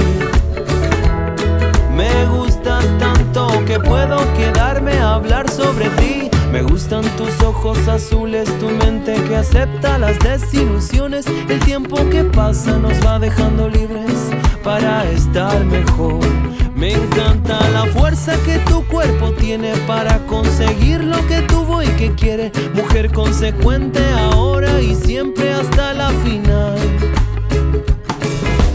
Me 1.96 2.26
gusta 2.26 2.80
tanto 3.00 3.48
que 3.66 3.80
puedo 3.80 4.18
quedarme 4.36 4.94
a 4.94 5.16
hablar 5.16 5.50
sobre 5.50 5.90
ti. 5.92 6.30
Me 6.52 6.62
gustan 6.62 7.04
tus 7.18 7.42
ojos 7.42 7.78
azules, 7.88 8.48
tu 8.60 8.70
mente 8.70 9.16
que 9.28 9.36
acepta 9.36 9.98
las 9.98 10.18
desilusiones. 10.20 11.26
El 11.50 11.60
tiempo 11.60 11.98
que 12.10 12.24
pasa 12.24 12.78
nos 12.78 12.94
va 13.06 13.20
dejando 13.20 13.70
libres 13.70 14.30
para 14.64 15.10
estar 15.12 15.64
mejor. 15.66 16.20
Me 16.76 16.92
encanta 16.92 17.58
la 17.70 17.86
fuerza 17.86 18.38
que 18.46 18.60
tu 18.60 18.86
cuerpo 18.88 19.32
tiene 19.32 19.74
para 19.88 20.20
conseguir 20.26 21.02
lo 21.04 21.26
que 21.26 21.42
tuvo 21.42 21.82
y 21.82 21.88
que 21.88 22.14
quiere. 22.16 22.52
Mujer 22.74 23.14
consecuente 23.14 24.00
ahora 24.20 24.82
y 24.82 24.94
siempre 24.94 25.54
hasta 25.54 25.94
la 25.94 26.10
final. 26.10 26.78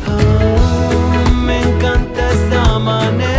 Ah, 0.09 1.31
me 1.45 1.61
encanta 1.61 2.31
esa 2.33 2.79
manera 2.79 3.30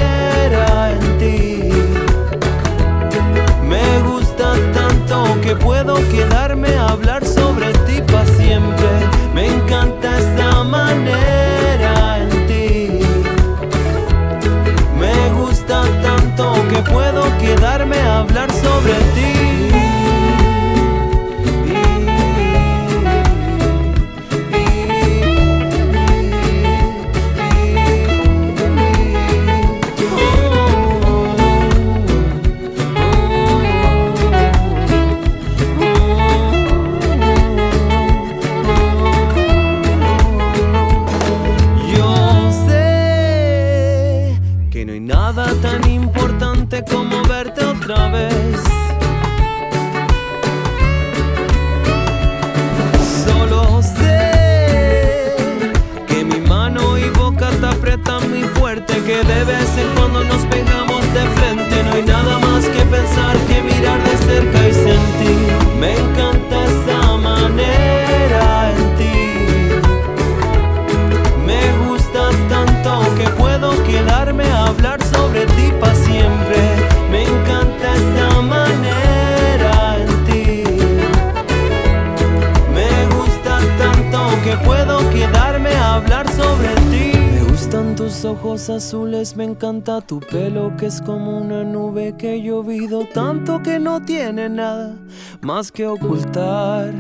encanta 89.72 90.02
tu 90.02 90.20
pelo 90.20 90.76
que 90.78 90.88
es 90.88 91.02
como 91.02 91.38
una 91.38 91.64
nube 91.64 92.14
que 92.18 92.34
he 92.34 92.42
llovido 92.42 93.06
tanto 93.06 93.64
que 93.64 93.80
no 93.80 94.02
tiene 94.02 94.50
nada 94.50 94.98
más 95.40 95.72
que 95.72 95.88
ocultar. 95.88 96.92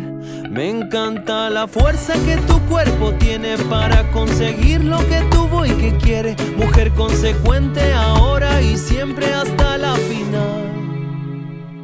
Me 0.49 0.69
encanta 0.69 1.49
la 1.49 1.67
fuerza 1.67 2.13
que 2.25 2.37
tu 2.47 2.57
cuerpo 2.69 3.11
tiene 3.15 3.57
para 3.69 4.09
conseguir 4.11 4.85
lo 4.85 4.99
que 5.09 5.19
tuvo 5.31 5.65
y 5.65 5.71
que 5.71 5.97
quiere. 5.97 6.37
Mujer 6.55 6.93
consecuente 6.93 7.91
ahora 7.91 8.61
y 8.61 8.77
siempre 8.77 9.25
hasta 9.33 9.77
la 9.77 9.93
final. 9.95 10.71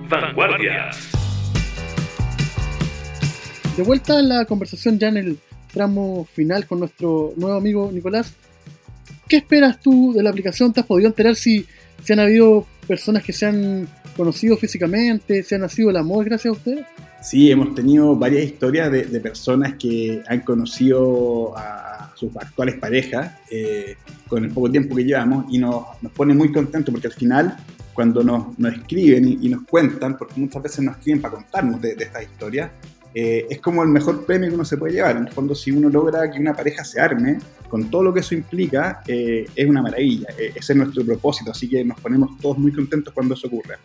Vanguardias. 0.09 1.11
De 3.75 3.83
vuelta 3.83 4.19
en 4.19 4.29
la 4.29 4.45
conversación 4.45 4.97
ya 4.97 5.09
en 5.09 5.17
el 5.17 5.39
tramo 5.73 6.25
final 6.33 6.65
con 6.65 6.79
nuestro 6.79 7.33
nuevo 7.35 7.57
amigo 7.57 7.91
Nicolás. 7.91 8.33
¿Qué 9.27 9.37
esperas 9.37 9.79
tú 9.79 10.13
de 10.13 10.23
la 10.23 10.29
aplicación? 10.29 10.71
¿Te 10.71 10.79
has 10.79 10.85
podido 10.85 11.07
enterar 11.09 11.35
si, 11.35 11.65
si 12.03 12.13
han 12.13 12.19
habido 12.19 12.65
personas 12.87 13.23
que 13.23 13.33
se 13.33 13.45
han 13.45 13.87
conocido 14.15 14.57
físicamente, 14.57 15.43
se 15.43 15.55
han 15.55 15.61
nacido 15.61 15.89
el 15.89 15.97
amor 15.97 16.25
gracias 16.25 16.53
a 16.53 16.57
ustedes? 16.57 16.85
Sí, 17.21 17.51
hemos 17.51 17.75
tenido 17.75 18.15
varias 18.15 18.43
historias 18.43 18.91
de, 18.91 19.19
personas 19.19 19.73
que 19.73 20.21
han 20.27 20.41
conocido 20.41 21.57
a 21.57 22.13
sus 22.15 22.35
actuales 22.37 22.75
parejas 22.75 23.33
eh, 23.51 23.97
con 24.27 24.45
el 24.45 24.51
poco 24.51 24.71
tiempo 24.71 24.95
que 24.95 25.03
llevamos 25.03 25.45
y 25.49 25.57
nos, 25.57 25.85
pone 26.15 26.33
muy 26.33 26.51
contentos 26.51 26.91
porque 26.91 27.07
al 27.07 27.13
final 27.13 27.57
cuando 27.93 28.23
nos, 28.23 28.73
escriben 28.73 29.27
y, 29.27 29.47
y 29.47 29.49
nos 29.49 29.63
cuentan, 29.63 30.17
porque 30.17 30.39
muchas 30.39 30.61
veces 30.61 30.85
nos 30.85 30.97
escriben 30.97 31.21
para 31.21 31.33
contarnos 31.33 31.81
de, 31.81 31.95
de 31.95 32.03
estas 32.03 32.23
historias, 32.23 32.71
eh, 33.13 33.45
es 33.49 33.59
como 33.59 33.83
el 33.83 33.89
mejor 33.89 34.25
premio 34.25 34.49
que 34.49 34.55
uno 34.55 34.65
se 34.65 34.77
puede 34.77 34.93
llevar. 34.93 35.17
En 35.17 35.27
el 35.27 35.33
fondo, 35.33 35.55
si 35.55 35.71
uno 35.71 35.89
logra 35.89 36.29
que 36.29 36.39
una 36.39 36.53
pareja 36.53 36.83
se 36.83 36.99
arme, 36.99 37.37
con 37.69 37.89
todo 37.89 38.03
lo 38.03 38.13
que 38.13 38.21
eso 38.21 38.35
implica, 38.35 39.01
eh, 39.07 39.45
es 39.55 39.67
una 39.67 39.81
maravilla. 39.81 40.29
Eh, 40.37 40.51
ese 40.55 40.73
es 40.73 40.77
nuestro 40.77 41.05
propósito, 41.05 41.51
así 41.51 41.67
que 41.67 41.83
nos 41.83 41.99
ponemos 41.99 42.37
todos 42.39 42.57
muy 42.57 42.71
contentos 42.71 43.13
cuando 43.13 43.33
eso 43.33 43.47
ocurre. 43.47 43.75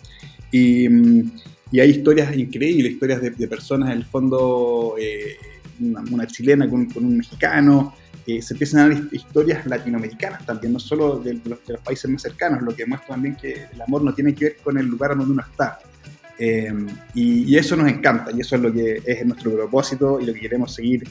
Y, 0.51 0.89
mm, 0.89 1.31
y 1.73 1.81
hay 1.81 1.91
historias 1.91 2.37
increíbles, 2.37 2.93
historias 2.93 3.23
de, 3.23 3.31
de 3.31 3.49
personas, 3.49 3.91
en 3.91 3.99
el 3.99 4.05
fondo, 4.05 4.95
eh, 4.99 5.37
una, 5.81 6.03
una 6.11 6.27
chilena 6.27 6.69
con, 6.69 6.87
con 6.87 7.05
un 7.05 7.17
mexicano, 7.17 7.95
eh, 8.27 8.41
se 8.41 8.55
empiezan 8.55 8.81
a 8.81 8.95
dar 8.95 9.09
historias 9.11 9.67
latinoamericanas 9.67 10.47
también, 10.47 10.73
no 10.73 10.79
solo 10.79 11.19
de, 11.19 11.33
de 11.35 11.51
los, 11.51 11.67
de 11.67 11.73
los 11.73 11.83
países 11.83 12.09
más 12.09 12.23
cercanos, 12.23 12.63
lo 12.63 12.75
que 12.75 12.87
muestra 12.87 13.15
también 13.15 13.35
que 13.35 13.67
el 13.73 13.83
amor 13.83 14.03
no 14.03 14.15
tiene 14.15 14.35
que 14.35 14.45
ver 14.45 14.57
con 14.63 14.79
el 14.79 14.87
lugar 14.87 15.17
donde 15.17 15.33
uno 15.33 15.43
está. 15.43 15.81
Eh, 16.45 16.73
y, 17.15 17.45
y 17.53 17.57
eso 17.57 17.77
nos 17.77 17.89
encanta, 17.89 18.33
y 18.33 18.41
eso 18.41 18.57
es 18.57 18.63
lo 18.63 18.73
que 18.73 19.01
es 19.07 19.25
nuestro 19.25 19.53
propósito 19.53 20.19
y 20.21 20.27
lo 20.27 20.35
que 20.35 20.41
queremos 20.41 20.75
seguir 20.75 21.05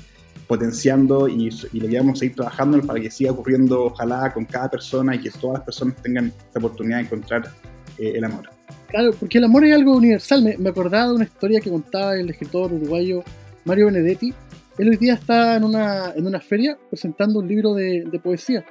potenciando 0.45 1.29
y, 1.29 1.47
y 1.71 1.79
lo 1.79 1.87
que 1.87 1.97
vamos 1.97 2.17
a 2.17 2.19
seguir 2.19 2.35
trabajando 2.35 2.81
para 2.81 2.99
que 2.99 3.09
siga 3.09 3.31
ocurriendo, 3.31 3.85
ojalá, 3.85 4.33
con 4.33 4.43
cada 4.43 4.69
persona 4.69 5.15
y 5.15 5.19
que 5.19 5.29
todas 5.29 5.59
las 5.59 5.63
personas 5.63 5.95
tengan 6.01 6.33
esta 6.47 6.59
oportunidad 6.59 6.97
de 6.97 7.03
encontrar 7.03 7.49
eh, 7.97 8.11
el 8.15 8.25
amor. 8.25 8.49
Claro, 8.89 9.11
porque 9.17 9.37
el 9.37 9.45
amor 9.45 9.63
es 9.63 9.73
algo 9.73 9.95
universal. 9.95 10.43
Me, 10.43 10.57
me 10.57 10.69
acordaba 10.69 11.07
de 11.07 11.15
una 11.15 11.23
historia 11.23 11.61
que 11.61 11.69
contaba 11.69 12.17
el 12.17 12.29
escritor 12.29 12.73
uruguayo 12.73 13.23
Mario 13.63 13.85
Benedetti. 13.85 14.33
Él 14.77 14.89
hoy 14.89 14.97
día 14.97 15.13
está 15.13 15.55
en 15.55 15.63
una, 15.63 16.11
en 16.13 16.27
una 16.27 16.41
feria 16.41 16.77
presentando 16.89 17.39
un 17.39 17.47
libro 17.47 17.73
de, 17.73 18.03
de 18.03 18.19
poesía. 18.19 18.65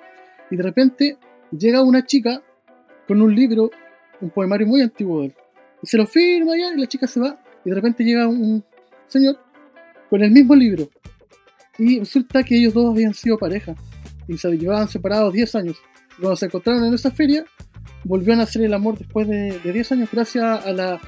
Y 0.51 0.57
de 0.57 0.63
repente 0.63 1.17
llega 1.53 1.81
una 1.81 2.05
chica 2.05 2.43
con 3.09 3.23
un 3.23 3.35
libro, 3.35 3.71
un 4.21 4.29
poemario 4.29 4.67
muy 4.67 4.83
antiguo 4.83 5.21
de 5.21 5.29
él. 5.29 5.35
Y 5.83 5.87
se 5.87 5.97
lo 5.97 6.07
firma 6.07 6.57
ya 6.57 6.73
y 6.75 6.81
la 6.81 6.87
chica 6.87 7.07
se 7.07 7.21
va. 7.21 7.39
Y 7.65 7.71
de 7.71 7.75
repente 7.75 8.05
llega 8.05 8.27
un 8.27 8.65
señor 9.07 9.39
con 10.09 10.23
el 10.23 10.31
mismo 10.31 10.55
libro. 10.55 10.89
Y 11.79 12.01
resulta 12.01 12.43
que 12.43 12.57
ellos 12.57 12.75
dos 12.75 12.91
habían 12.93 13.15
sido 13.15 13.39
pareja. 13.39 13.75
Y 14.29 14.37
se 14.37 14.51
llevaban 14.57 14.89
separados 14.89 15.33
10 15.33 15.55
años. 15.57 15.77
Cuando 16.19 16.37
se 16.37 16.47
encontraron 16.47 16.85
en 16.85 16.95
esa 16.95 17.11
feria, 17.11 17.45
volvieron 18.05 18.41
a 18.41 18.45
hacer 18.45 18.63
el 18.63 18.75
amor 18.75 18.99
después 18.99 19.27
de, 19.29 19.59
de 19.59 19.73
10 19.73 19.93
años 19.93 20.09
gracias 20.13 20.67
a 20.67 20.73
la, 20.73 21.01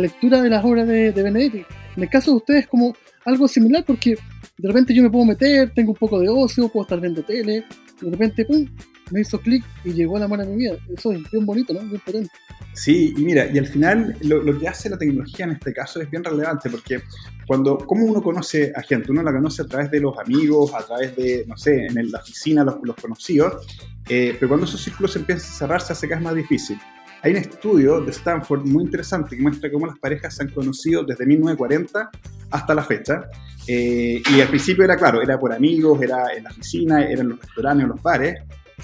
lectura 0.00 0.42
de 0.42 0.50
las 0.50 0.64
obras 0.64 0.86
de, 0.86 1.12
de 1.12 1.22
Benedetti. 1.22 1.64
En 1.96 2.02
el 2.02 2.08
caso 2.08 2.32
de 2.32 2.36
ustedes 2.38 2.66
como 2.66 2.94
algo 3.24 3.48
similar 3.48 3.84
porque 3.86 4.16
de 4.58 4.68
repente 4.68 4.92
yo 4.92 5.02
me 5.02 5.10
puedo 5.10 5.24
meter, 5.24 5.72
tengo 5.72 5.92
un 5.92 5.98
poco 5.98 6.18
de 6.18 6.28
ocio, 6.28 6.68
puedo 6.68 6.84
estar 6.84 7.00
viendo 7.00 7.22
tele, 7.22 7.64
de 8.00 8.10
repente, 8.10 8.44
pum, 8.44 8.66
me 9.10 9.20
hizo 9.20 9.40
clic 9.40 9.64
y 9.84 9.92
llegó 9.92 10.16
a 10.16 10.20
la 10.20 10.28
mano 10.28 10.44
de 10.44 10.50
mi 10.50 10.56
vida. 10.56 10.76
Eso 10.94 11.12
es 11.12 11.30
bien 11.30 11.46
bonito, 11.46 11.72
¿no? 11.72 11.80
Bien 11.80 12.00
potente. 12.04 12.30
Sí, 12.72 13.14
y 13.16 13.24
mira, 13.24 13.46
y 13.52 13.58
al 13.58 13.66
final 13.66 14.16
lo, 14.22 14.42
lo, 14.42 14.58
que 14.58 14.68
hace 14.68 14.88
la 14.88 14.96
tecnología 14.96 15.46
en 15.46 15.52
este 15.52 15.72
caso 15.72 16.00
es 16.00 16.08
bien 16.10 16.22
relevante 16.22 16.70
porque 16.70 17.02
cuando, 17.46 17.78
¿cómo 17.78 18.04
uno 18.04 18.22
conoce 18.22 18.72
a 18.74 18.82
gente? 18.82 19.10
Uno 19.10 19.22
la 19.22 19.32
conoce 19.32 19.62
a 19.62 19.66
través 19.66 19.90
de 19.90 20.00
los 20.00 20.16
amigos, 20.18 20.72
a 20.74 20.84
través 20.84 21.16
de, 21.16 21.44
no 21.48 21.56
sé, 21.56 21.86
en 21.86 22.12
la 22.12 22.18
oficina, 22.18 22.62
los, 22.62 22.76
los 22.82 22.94
conocidos, 22.96 23.66
eh, 24.08 24.36
pero 24.38 24.48
cuando 24.48 24.66
esos 24.66 24.80
círculos 24.80 25.16
empiezan 25.16 25.50
a 25.50 25.54
cerrar 25.54 25.80
se 25.80 25.92
hace 25.92 26.08
cada 26.08 26.20
vez 26.20 26.24
más 26.24 26.34
difícil. 26.34 26.78
Hay 27.22 27.32
un 27.32 27.38
estudio 27.38 28.00
de 28.00 28.12
Stanford 28.12 28.64
muy 28.64 28.84
interesante 28.84 29.36
que 29.36 29.42
muestra 29.42 29.70
cómo 29.72 29.86
las 29.86 29.98
parejas 29.98 30.36
se 30.36 30.44
han 30.44 30.50
conocido 30.50 31.02
desde 31.02 31.26
1940 31.26 32.10
hasta 32.50 32.74
la 32.74 32.82
fecha. 32.82 33.28
Eh, 33.66 34.22
y 34.30 34.40
al 34.40 34.48
principio 34.48 34.84
era 34.84 34.96
claro, 34.96 35.20
era 35.20 35.38
por 35.38 35.52
amigos, 35.52 36.00
era 36.00 36.32
en 36.34 36.44
la 36.44 36.50
oficina, 36.50 37.02
era 37.04 37.22
en 37.22 37.30
los 37.30 37.40
restaurantes 37.40 37.88
los 37.88 38.02
bares. 38.02 38.36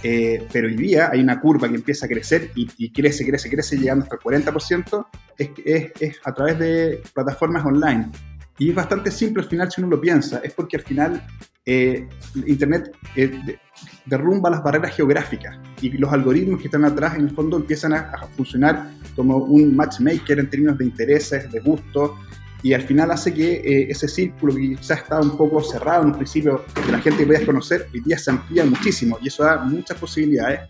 Eh, 0.03 0.47
pero 0.53 0.66
hoy 0.68 0.76
día 0.76 1.11
hay 1.12 1.20
una 1.20 1.40
curva 1.40 1.68
que 1.68 1.76
empieza 1.76 2.07
a 2.07 2.09
crecer 2.09 2.51
y, 2.55 2.68
y 2.78 2.92
crece, 2.92 3.24
crece, 3.24 3.51
crece, 3.51 3.76
llegando 3.76 4.05
hasta 4.05 4.16
el 4.16 4.20
40%, 4.20 5.07
es, 5.38 5.51
es, 5.64 5.92
es 6.01 6.20
a 6.24 6.34
través 6.34 6.59
de 6.59 7.03
plataformas 7.12 7.64
online. 7.64 8.11
Y 8.59 8.70
es 8.70 8.74
bastante 8.74 9.11
simple 9.11 9.42
al 9.42 9.49
final 9.49 9.70
si 9.70 9.80
uno 9.80 9.90
lo 9.90 10.01
piensa, 10.01 10.40
es 10.45 10.53
porque 10.53 10.76
al 10.76 10.82
final 10.82 11.26
eh, 11.66 12.09
Internet 12.47 12.95
eh, 13.16 13.59
derrumba 14.07 14.51
las 14.51 14.62
barreras 14.62 14.95
geográficas. 14.95 15.59
Y 15.80 15.90
los 15.90 16.12
algoritmos 16.12 16.61
que 16.61 16.66
están 16.66 16.84
atrás 16.84 17.16
en 17.16 17.22
el 17.22 17.30
fondo 17.30 17.57
empiezan 17.57 17.95
a, 17.95 18.11
a, 18.12 18.28
funcionar 18.28 18.90
como 19.16 19.38
un 19.38 19.74
matchmaker 19.74 20.38
en 20.38 20.51
términos 20.51 20.78
de 20.78 20.84
intereses, 20.84 21.51
de 21.51 21.61
gustos 21.61 22.12
y 22.64 22.72
al 22.72 22.80
final 22.80 23.10
hace 23.10 23.32
que 23.34 23.52
eh, 23.56 23.86
ese 23.90 24.08
círculo 24.08 24.54
que 24.54 24.74
quizás 24.74 25.00
estaba 25.00 25.20
un 25.20 25.36
poco 25.36 25.62
cerrado 25.62 26.02
en 26.02 26.08
un 26.08 26.14
principio 26.16 26.64
de 26.86 26.92
la 26.92 26.98
gente 26.98 27.18
que 27.18 27.26
podías 27.26 27.44
conocer, 27.44 27.88
hoy 27.92 28.00
día 28.00 28.16
se 28.16 28.30
amplía 28.30 28.64
muchísimo 28.64 29.18
y 29.22 29.28
eso 29.28 29.44
da 29.44 29.58
muchas 29.58 29.98
posibilidades 29.98 30.60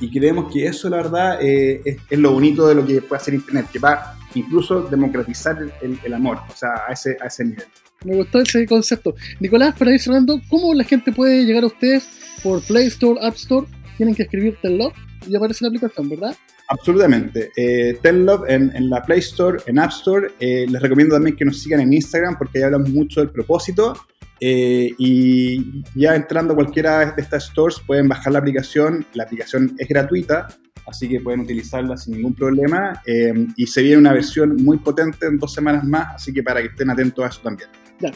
y 0.00 0.10
creemos 0.10 0.52
que 0.52 0.66
eso 0.66 0.90
la 0.90 0.96
verdad 0.96 1.38
eh, 1.40 1.80
es, 1.84 1.96
es, 2.10 2.18
lo 2.18 2.32
bonito 2.32 2.66
de 2.66 2.74
lo 2.74 2.84
que 2.84 3.00
puede 3.00 3.22
hacer 3.22 3.34
Internet, 3.34 3.68
que 3.72 3.78
va 3.78 4.16
incluso 4.34 4.82
democratizar 4.82 5.56
el, 5.80 5.96
el 6.02 6.14
amor, 6.14 6.38
o 6.48 6.56
sea, 6.56 6.70
a 6.88 6.92
ese, 6.92 7.16
a 7.22 7.26
ese 7.26 7.44
nivel. 7.44 7.64
Me 8.04 8.16
gustó 8.16 8.40
ese 8.40 8.66
concepto. 8.66 9.14
Nicolás, 9.38 9.76
para 9.78 9.92
ir 9.92 10.00
cerrando, 10.00 10.40
¿cómo 10.50 10.74
la 10.74 10.82
gente 10.82 11.12
puede 11.12 11.44
llegar 11.44 11.62
a 11.62 11.68
ustedes 11.68 12.08
por 12.42 12.60
Play 12.62 12.88
Store, 12.88 13.20
App 13.22 13.36
Store? 13.36 13.64
Tienen 13.96 14.16
que 14.16 14.24
escribir 14.24 14.58
Tello 14.60 14.92
y 15.28 15.36
aparece 15.36 15.62
la 15.62 15.68
aplicación, 15.68 16.08
¿verdad? 16.08 16.36
Absolutamente. 16.68 17.50
Eh, 17.56 17.98
Love 18.02 18.48
en, 18.48 18.74
en, 18.74 18.88
la 18.88 19.02
Play 19.02 19.18
Store, 19.20 19.58
en 19.66 19.78
App 19.78 19.90
Store. 19.90 20.28
Eh, 20.40 20.66
les 20.68 20.80
recomiendo 20.80 21.14
también 21.14 21.36
que 21.36 21.44
nos 21.44 21.60
sigan 21.60 21.80
en 21.80 21.92
Instagram 21.92 22.38
porque 22.38 22.58
ahí 22.58 22.64
hablamos 22.64 22.90
mucho 22.90 23.20
del 23.20 23.30
propósito. 23.30 23.94
Eh, 24.40 24.92
y 24.98 25.82
ya 25.94 26.14
entrando 26.16 26.52
a 26.52 26.56
cualquiera 26.56 27.12
de 27.12 27.22
estas 27.22 27.46
stores 27.46 27.80
pueden 27.86 28.08
bajar 28.08 28.32
la 28.32 28.40
aplicación. 28.40 29.06
La 29.14 29.24
aplicación 29.24 29.74
es 29.78 29.88
gratuita, 29.88 30.48
así 30.86 31.08
que 31.08 31.20
pueden 31.20 31.40
utilizarla 31.40 31.96
sin 31.96 32.14
ningún 32.16 32.34
problema. 32.34 33.00
Eh, 33.06 33.46
y 33.56 33.66
se 33.66 33.82
viene 33.82 33.98
una 33.98 34.12
versión 34.12 34.56
muy 34.56 34.78
potente 34.78 35.26
en 35.26 35.38
dos 35.38 35.52
semanas 35.52 35.84
más, 35.84 36.16
así 36.16 36.32
que 36.32 36.42
para 36.42 36.60
que 36.60 36.68
estén 36.68 36.90
atentos 36.90 37.24
a 37.24 37.28
eso 37.28 37.40
también. 37.42 37.68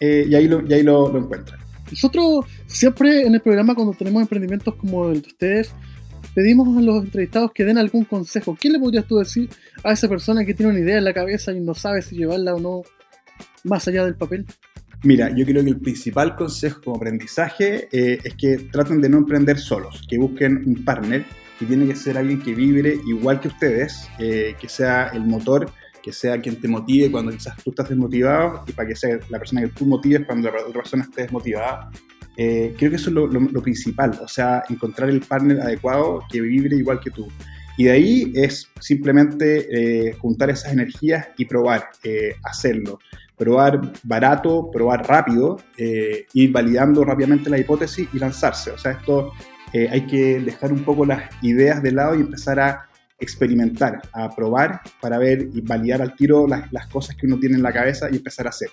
eh, 0.00 0.26
y 0.28 0.34
ahí 0.34 0.48
lo, 0.48 0.66
y 0.66 0.72
ahí 0.74 0.82
lo, 0.82 1.10
lo 1.10 1.18
encuentran. 1.18 1.63
Nosotros 1.94 2.46
siempre 2.66 3.22
en 3.22 3.34
el 3.34 3.40
programa 3.40 3.76
cuando 3.76 3.92
tenemos 3.92 4.20
emprendimientos 4.20 4.74
como 4.74 5.10
el 5.10 5.22
de 5.22 5.28
ustedes, 5.28 5.74
pedimos 6.34 6.76
a 6.76 6.80
los 6.80 7.04
entrevistados 7.04 7.52
que 7.52 7.64
den 7.64 7.78
algún 7.78 8.04
consejo. 8.04 8.58
¿Qué 8.60 8.68
le 8.68 8.80
podrías 8.80 9.06
tú 9.06 9.18
decir 9.18 9.48
a 9.84 9.92
esa 9.92 10.08
persona 10.08 10.44
que 10.44 10.54
tiene 10.54 10.72
una 10.72 10.80
idea 10.80 10.98
en 10.98 11.04
la 11.04 11.14
cabeza 11.14 11.52
y 11.52 11.60
no 11.60 11.72
sabe 11.72 12.02
si 12.02 12.16
llevarla 12.16 12.56
o 12.56 12.60
no 12.60 12.82
más 13.62 13.86
allá 13.86 14.04
del 14.04 14.16
papel? 14.16 14.44
Mira, 15.04 15.30
yo 15.36 15.44
creo 15.44 15.62
que 15.62 15.70
el 15.70 15.80
principal 15.80 16.34
consejo 16.34 16.80
como 16.82 16.96
aprendizaje 16.96 17.88
eh, 17.92 18.18
es 18.24 18.34
que 18.34 18.56
traten 18.72 19.00
de 19.00 19.08
no 19.08 19.18
emprender 19.18 19.58
solos, 19.58 20.04
que 20.08 20.18
busquen 20.18 20.64
un 20.66 20.84
partner 20.84 21.24
que 21.60 21.66
tiene 21.66 21.86
que 21.86 21.94
ser 21.94 22.18
alguien 22.18 22.42
que 22.42 22.54
vibre 22.54 22.98
igual 23.06 23.38
que 23.40 23.46
ustedes, 23.46 24.08
eh, 24.18 24.56
que 24.60 24.68
sea 24.68 25.10
el 25.14 25.24
motor 25.26 25.70
que 26.04 26.12
sea 26.12 26.38
quien 26.38 26.56
te 26.56 26.68
motive 26.68 27.10
cuando 27.10 27.32
quizás 27.32 27.56
tú 27.64 27.70
estás 27.70 27.88
desmotivado 27.88 28.62
y 28.66 28.72
para 28.72 28.86
que 28.86 28.94
sea 28.94 29.18
la 29.30 29.38
persona 29.38 29.62
que 29.62 29.68
tú 29.68 29.86
motives 29.86 30.26
cuando 30.26 30.50
la 30.50 30.60
otra 30.60 30.82
persona 30.82 31.04
esté 31.04 31.22
desmotivada. 31.22 31.90
Eh, 32.36 32.74
creo 32.76 32.90
que 32.90 32.96
eso 32.96 33.08
es 33.08 33.14
lo, 33.14 33.26
lo, 33.26 33.40
lo, 33.40 33.62
principal, 33.62 34.10
o 34.22 34.28
sea, 34.28 34.64
encontrar 34.68 35.08
el 35.08 35.20
partner 35.20 35.62
adecuado 35.62 36.22
que 36.30 36.42
vibre 36.42 36.76
igual 36.76 37.00
que 37.00 37.10
tú. 37.10 37.26
Y 37.78 37.84
de 37.84 37.92
ahí 37.92 38.32
es 38.34 38.70
simplemente 38.80 40.08
eh, 40.08 40.12
juntar 40.12 40.50
esas 40.50 40.74
energías 40.74 41.28
y 41.38 41.46
probar, 41.46 41.88
eh, 42.02 42.34
hacerlo. 42.42 42.98
Probar 43.38 43.80
barato, 44.02 44.70
probar 44.70 45.08
rápido, 45.08 45.56
ir 45.76 46.52
validando 46.52 47.02
rápidamente 47.02 47.50
la 47.50 47.58
hipótesis 47.58 48.08
y 48.12 48.18
lanzarse. 48.18 48.70
O 48.70 48.78
sea, 48.78 48.92
esto 48.92 49.32
hay 49.72 50.06
que 50.06 50.38
dejar 50.38 50.72
un 50.72 50.84
poco 50.84 51.04
las 51.04 51.24
ideas 51.42 51.82
de 51.82 51.90
lado 51.90 52.14
y 52.14 52.20
empezar 52.20 52.60
a 52.60 52.86
experimentar, 53.24 54.00
a 54.12 54.30
probar 54.34 54.80
para 55.00 55.18
ver 55.18 55.48
y 55.52 55.60
validar 55.60 56.02
al 56.02 56.14
tiro 56.14 56.46
las, 56.46 56.72
las, 56.72 56.86
cosas 56.86 57.16
que 57.16 57.26
uno 57.26 57.38
tiene 57.38 57.56
en 57.56 57.62
la 57.62 57.72
cabeza 57.72 58.08
y 58.10 58.16
empezar 58.16 58.46
a 58.46 58.50
hacer. 58.50 58.68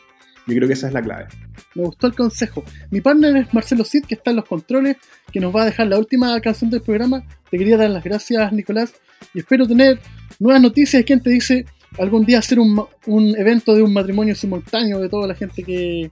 Yo 0.48 0.56
creo 0.56 0.68
que 0.68 0.74
esa 0.74 0.88
es 0.88 0.94
la 0.94 1.02
clave. 1.02 1.28
Me 1.76 1.84
gustó 1.84 2.08
el 2.08 2.16
consejo. 2.16 2.64
Mi 2.90 3.02
partner 3.02 3.38
es 3.38 3.54
Marcelo 3.54 3.86
Cid, 3.86 4.06
que 4.06 4.16
está 4.16 4.32
en 4.32 4.38
los 4.38 4.46
controles, 4.46 4.98
que 5.32 5.40
nos 5.40 5.56
va 5.56 5.64
a 5.64 5.66
dejar 5.66 5.88
la 5.88 5.98
última 5.98 6.40
canción 6.42 6.70
del 6.70 6.82
programa. 6.82 7.24
Te 7.50 7.58
quería 7.58 7.78
dar 7.78 7.90
las 7.90 8.04
gracias, 8.04 8.52
Nicolás, 8.52 8.94
y 9.34 9.40
espero 9.40 9.68
tener 9.68 10.00
nuevas 10.40 10.62
noticias 10.62 11.00
de 11.02 11.06
quien 11.06 11.22
te 11.22 11.30
dice 11.30 11.66
algún 12.00 12.26
día 12.26 12.40
hacer 12.40 12.60
un, 12.60 12.86
un, 13.06 13.36
evento 13.38 13.76
de 13.76 13.84
un 13.84 13.94
matrimonio 13.94 14.34
simultáneo 14.34 15.00
de 15.00 15.10
toda 15.10 15.28
la 15.28 15.36
gente 15.36 15.64
que, 15.64 16.12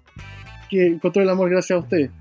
que 0.70 0.88
encontró 0.88 1.24
el 1.24 1.30
amor 1.30 1.50
gracias 1.50 1.78
a 1.78 1.80
ustedes. 1.80 2.12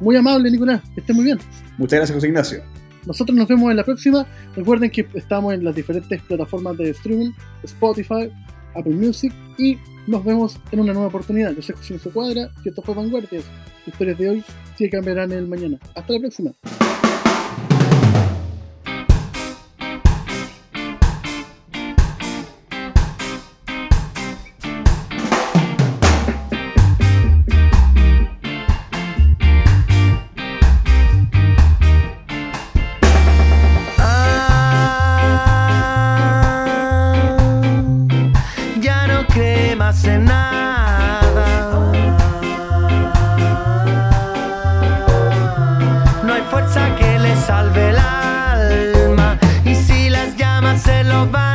Muy 0.00 0.16
amable, 0.16 0.50
Nicolás, 0.50 0.82
que 0.94 1.00
esté 1.00 1.12
muy 1.12 1.24
bien. 1.24 1.38
Muchas 1.76 1.98
gracias, 1.98 2.14
José 2.14 2.28
Ignacio. 2.28 2.77
Nosotros 3.08 3.36
nos 3.36 3.48
vemos 3.48 3.70
en 3.70 3.78
la 3.78 3.84
próxima. 3.84 4.26
Recuerden 4.54 4.90
que 4.90 5.08
estamos 5.14 5.54
en 5.54 5.64
las 5.64 5.74
diferentes 5.74 6.20
plataformas 6.22 6.76
de 6.76 6.90
streaming, 6.90 7.30
Spotify, 7.64 8.30
Apple 8.76 8.94
Music 8.94 9.32
y 9.56 9.78
nos 10.06 10.22
vemos 10.22 10.60
en 10.72 10.80
una 10.80 10.92
nueva 10.92 11.08
oportunidad. 11.08 11.52
Yo 11.52 11.62
soy 11.62 11.74
José 11.76 12.10
Cuadra 12.10 12.50
y 12.62 12.68
esto 12.68 12.82
fue 12.82 12.94
Vanguardias. 12.94 13.44
Historias 13.86 14.18
de 14.18 14.28
hoy 14.28 14.44
sí 14.76 14.90
cambiarán 14.90 15.32
el 15.32 15.48
mañana. 15.48 15.78
Hasta 15.94 16.12
la 16.12 16.20
próxima. 16.20 16.52
cremas 39.38 40.04
nada. 40.04 41.46
No 46.24 46.32
hay 46.34 46.42
fuerza 46.50 46.94
que 46.96 47.18
le 47.18 47.36
salve 47.36 47.90
el 47.90 47.98
alma. 47.98 49.38
Y 49.64 49.74
si 49.76 50.10
las 50.10 50.36
llamas 50.36 50.82
se 50.82 51.04
lo 51.04 51.28
van. 51.28 51.47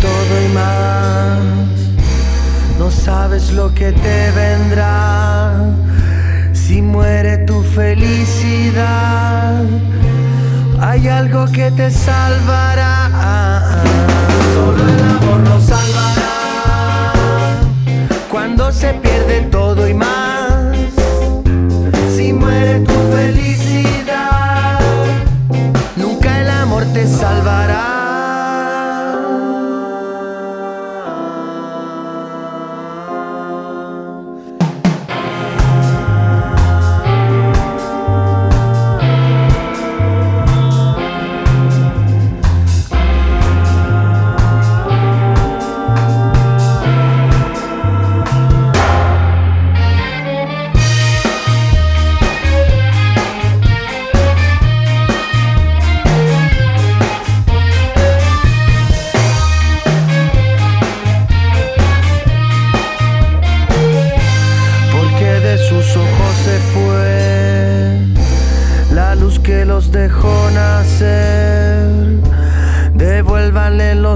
Todo 0.00 0.42
y 0.44 0.48
más, 0.54 1.38
no 2.78 2.90
sabes 2.90 3.52
lo 3.52 3.74
que 3.74 3.92
te 3.92 4.30
vendrá. 4.32 5.52
Si 6.52 6.82
muere 6.82 7.38
tu 7.38 7.62
felicidad, 7.62 9.62
hay 10.80 11.08
algo 11.08 11.46
que 11.46 11.70
te 11.70 11.90
salvará. 11.90 13.82
Solo 14.54 14.82
el 14.82 15.00
amor 15.16 15.40
nos 15.48 15.62
salvará. 15.64 17.12
Cuando 18.30 18.70
se 18.72 18.92
pierde 18.94 19.42
todo 19.50 19.88
y 19.88 19.94
más, 19.94 20.25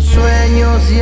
sueños 0.04 0.90
y 0.90 1.00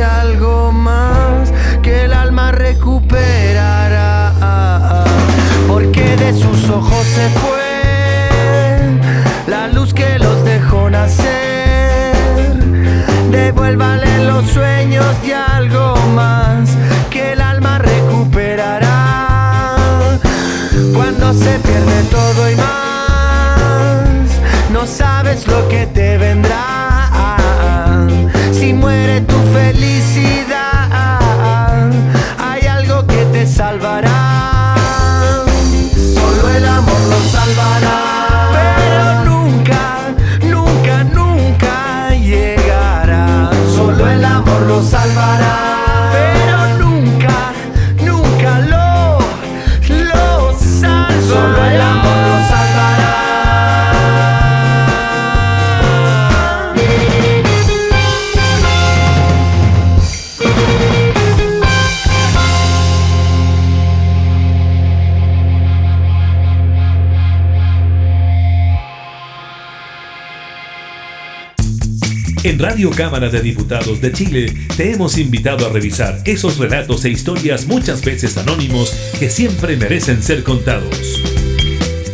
De 73.27 73.41
Diputados 73.41 73.99
de 73.99 74.13
Chile 74.13 74.53
te 74.77 74.93
hemos 74.93 75.17
invitado 75.17 75.65
a 75.65 75.69
revisar 75.69 76.21
esos 76.23 76.57
relatos 76.57 77.03
e 77.03 77.09
historias 77.09 77.67
muchas 77.67 78.01
veces 78.01 78.37
anónimos 78.37 78.91
que 79.19 79.29
siempre 79.29 79.75
merecen 79.75 80.23
ser 80.23 80.41
contados. 80.41 81.21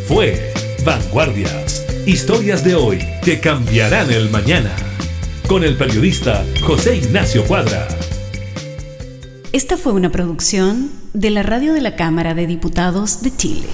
Fue 0.07 0.51
Vanguardias, 0.83 1.85
historias 2.07 2.63
de 2.63 2.73
hoy 2.73 3.05
que 3.23 3.39
cambiarán 3.39 4.11
el 4.11 4.31
mañana, 4.31 4.75
con 5.47 5.63
el 5.63 5.77
periodista 5.77 6.43
José 6.65 6.97
Ignacio 6.97 7.45
Cuadra. 7.45 7.87
Esta 9.53 9.77
fue 9.77 9.93
una 9.93 10.11
producción 10.11 10.89
de 11.13 11.29
la 11.29 11.43
Radio 11.43 11.73
de 11.73 11.81
la 11.81 11.95
Cámara 11.95 12.33
de 12.33 12.47
Diputados 12.47 13.21
de 13.21 13.35
Chile. 13.35 13.67